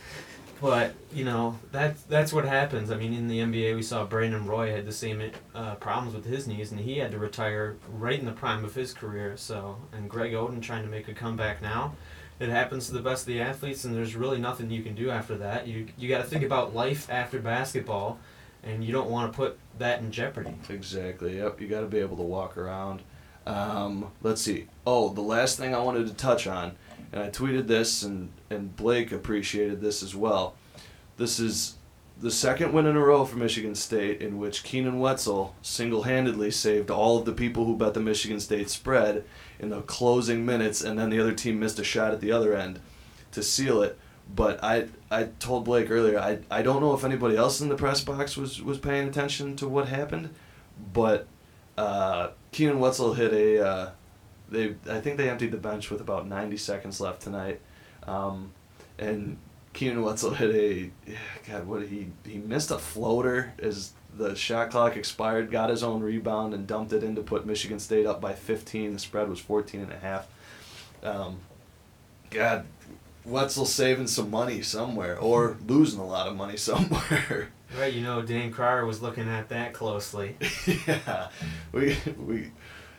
[0.64, 2.89] But you know that that's what happens.
[2.89, 5.22] I mean, in the NBA, we saw Brandon Roy had the same
[5.53, 8.74] uh, problems with his knees, and he had to retire right in the prime of
[8.74, 9.36] his career.
[9.36, 11.95] So, and Greg Oden trying to make a comeback now.
[12.39, 15.09] It happens to the best of the athletes, and there's really nothing you can do
[15.09, 15.68] after that.
[15.68, 18.20] You you got to think about life after basketball,
[18.64, 20.55] and you don't want to put that in jeopardy.
[20.70, 21.38] Exactly.
[21.38, 21.61] Yep.
[21.61, 23.01] You got to be able to walk around.
[23.45, 24.68] Um, let's see.
[24.86, 26.76] Oh, the last thing I wanted to touch on,
[27.11, 30.55] and I tweeted this, and and Blake appreciated this as well.
[31.18, 31.76] This is
[32.22, 36.89] the second win in a row for Michigan State in which Keenan Wetzel single-handedly saved
[36.89, 39.26] all of the people who bet the Michigan State spread
[39.59, 42.55] in the closing minutes, and then the other team missed a shot at the other
[42.55, 42.80] end
[43.32, 43.97] to seal it.
[44.36, 47.76] But I I told Blake earlier I, I don't know if anybody else in the
[47.76, 50.34] press box was, was paying attention to what happened,
[50.94, 51.28] but
[51.78, 53.90] uh, Keenan Wetzel hit a uh,
[54.50, 57.62] they I think they emptied the bench with about 90 seconds left tonight,
[58.08, 58.52] um,
[58.98, 59.38] and
[59.74, 61.12] Keenan Wetzel hit a
[61.50, 66.02] God what he he missed a floater as the shot clock expired, got his own
[66.02, 68.94] rebound and dumped it in to put Michigan State up by 15.
[68.94, 70.28] The spread was 14 and a half.
[71.02, 71.40] Um,
[72.30, 72.66] God,
[73.26, 77.50] Wetzel saving some money somewhere or losing a lot of money somewhere.
[77.80, 80.38] Right, you know, Dan Cryer was looking at that closely.
[80.88, 81.30] yeah,
[81.72, 82.52] we we,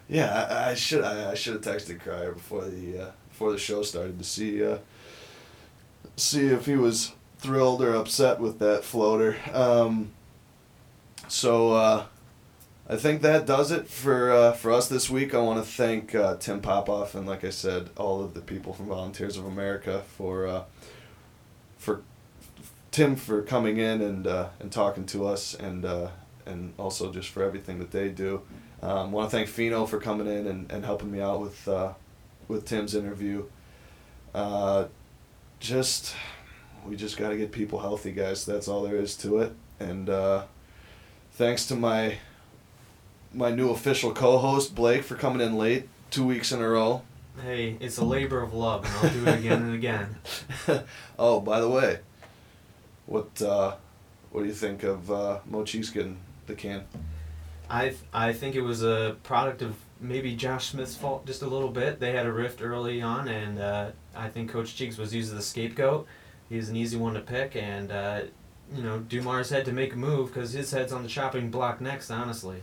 [0.08, 0.48] yeah.
[0.50, 3.82] I, I should I, I should have texted Cryer before the uh, before the show
[3.82, 4.78] started to see uh,
[6.16, 9.36] see if he was thrilled or upset with that floater.
[9.52, 10.10] Um,
[11.28, 12.06] so uh,
[12.86, 15.34] I think that does it for uh, for us this week.
[15.34, 18.74] I want to thank uh, Tim Popoff and, like I said, all of the people
[18.74, 20.64] from Volunteers of America for uh,
[21.78, 22.02] for
[22.90, 26.08] Tim for coming in and uh, and talking to us, and uh,
[26.44, 28.42] and also just for everything that they do.
[28.82, 31.94] Um, want to thank Fino for coming in and, and helping me out with uh,
[32.48, 33.46] with Tim's interview.
[35.58, 36.14] Just
[36.86, 38.44] we just got to get people healthy, guys.
[38.44, 39.54] That's all there is to it.
[39.80, 40.10] And
[41.32, 42.18] thanks to my
[43.34, 47.02] my new official co-host Blake for coming in late two weeks in a row.
[47.42, 50.16] Hey, it's a labor of love, and I'll do it again and again.
[51.18, 51.98] oh, by the way,
[53.06, 53.74] what uh,
[54.30, 56.84] what do you think of uh, Mo Cheeks getting the can?
[57.68, 61.46] I th- I think it was a product of maybe Josh Smith's fault just a
[61.46, 61.98] little bit.
[61.98, 65.36] They had a rift early on, and uh, I think Coach Cheeks was used as
[65.36, 66.06] the scapegoat.
[66.48, 68.20] He's an easy one to pick, and uh,
[68.72, 71.80] you know Dumars had to make a move because his head's on the chopping block
[71.80, 72.12] next.
[72.12, 72.62] Honestly.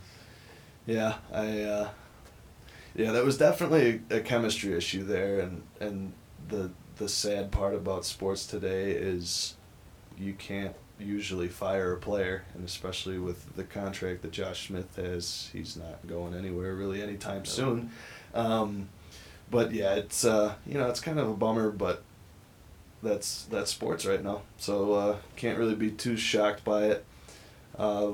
[0.92, 1.62] Yeah, I.
[1.62, 1.90] Uh,
[2.94, 6.12] yeah, that was definitely a, chemistry issue there, and and
[6.50, 9.56] the the sad part about sports today is
[10.18, 15.50] you can't usually fire a player, and especially with the contract that Josh Smith has,
[15.54, 17.92] he's not going anywhere really anytime soon.
[18.34, 18.90] Um,
[19.50, 22.04] but yeah, it's uh, you know it's kind of a bummer, but
[23.02, 27.06] that's that's sports right now, so uh, can't really be too shocked by it.
[27.80, 28.12] Uh,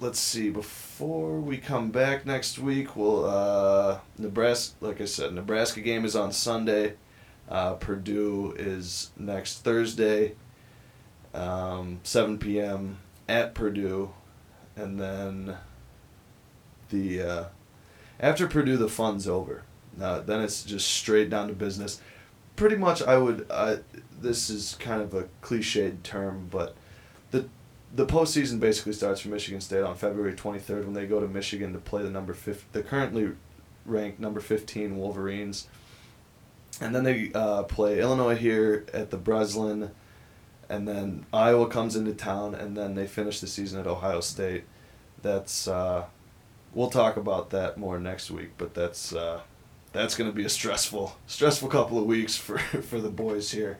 [0.00, 0.50] let's see.
[0.50, 4.74] Before we come back next week, we'll uh, Nebraska.
[4.80, 6.94] Like I said, Nebraska game is on Sunday.
[7.48, 10.36] Uh, Purdue is next Thursday,
[11.34, 12.98] um, 7 p.m.
[13.28, 14.10] at Purdue,
[14.76, 15.56] and then
[16.90, 17.44] the uh,
[18.20, 19.64] after Purdue the fun's over.
[20.00, 22.00] Uh, then it's just straight down to business.
[22.56, 23.46] Pretty much, I would.
[23.50, 23.76] Uh,
[24.20, 26.76] this is kind of a cliched term, but
[27.92, 31.72] the postseason basically starts for Michigan State on February 23rd when they go to Michigan
[31.72, 33.32] to play the number 50, the currently
[33.84, 35.66] ranked number 15 Wolverines.
[36.80, 39.90] And then they uh, play Illinois here at the Breslin,
[40.68, 44.64] and then Iowa comes into town, and then they finish the season at Ohio State.
[45.20, 46.06] That's uh,
[46.72, 49.40] we'll talk about that more next week, but that's uh,
[49.92, 53.78] that's going to be a stressful stressful couple of weeks for for the boys here.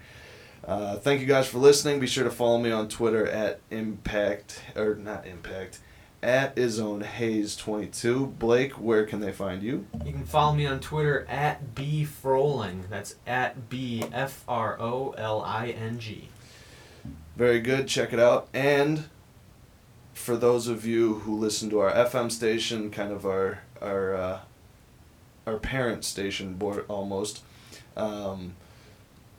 [0.71, 1.99] Uh, thank you guys for listening.
[1.99, 5.81] Be sure to follow me on Twitter at Impact or not Impact
[6.23, 8.27] at Izone Hayes twenty two.
[8.39, 9.89] Blake, where can they find you?
[10.05, 12.85] You can follow me on Twitter at B Froling.
[12.89, 16.29] That's at B F R O L I N G.
[17.35, 17.89] Very good.
[17.89, 18.47] Check it out.
[18.55, 19.09] And
[20.15, 24.39] for those of you who listen to our FM station, kind of our our uh,
[25.49, 27.43] our parent station board almost.
[27.97, 28.55] Um,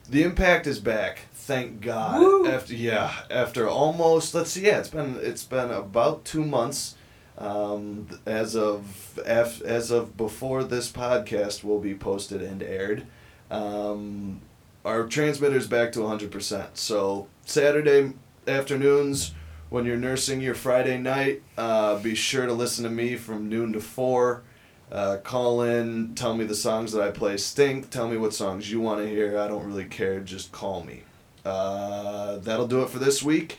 [0.08, 1.20] the impact is back.
[1.32, 2.20] Thank God.
[2.20, 2.46] Woo!
[2.46, 6.96] After yeah, after almost let's see, yeah, it's been it's been about two months.
[7.38, 13.06] Um, as of af, as of before this podcast will be posted and aired.
[13.50, 14.42] Um,
[14.84, 16.66] our transmitter's back to 100%.
[16.74, 18.12] So Saturday
[18.46, 19.32] afternoons
[19.70, 23.72] when you're nursing your Friday night, uh, be sure to listen to me from noon
[23.72, 24.42] to 4.
[24.92, 28.70] Uh, call in, tell me the songs that I play stink, tell me what songs
[28.70, 29.38] you want to hear.
[29.38, 31.04] I don't really care, just call me.
[31.46, 33.56] Uh, that'll do it for this week.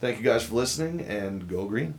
[0.00, 1.98] Thank you guys for listening, and go green.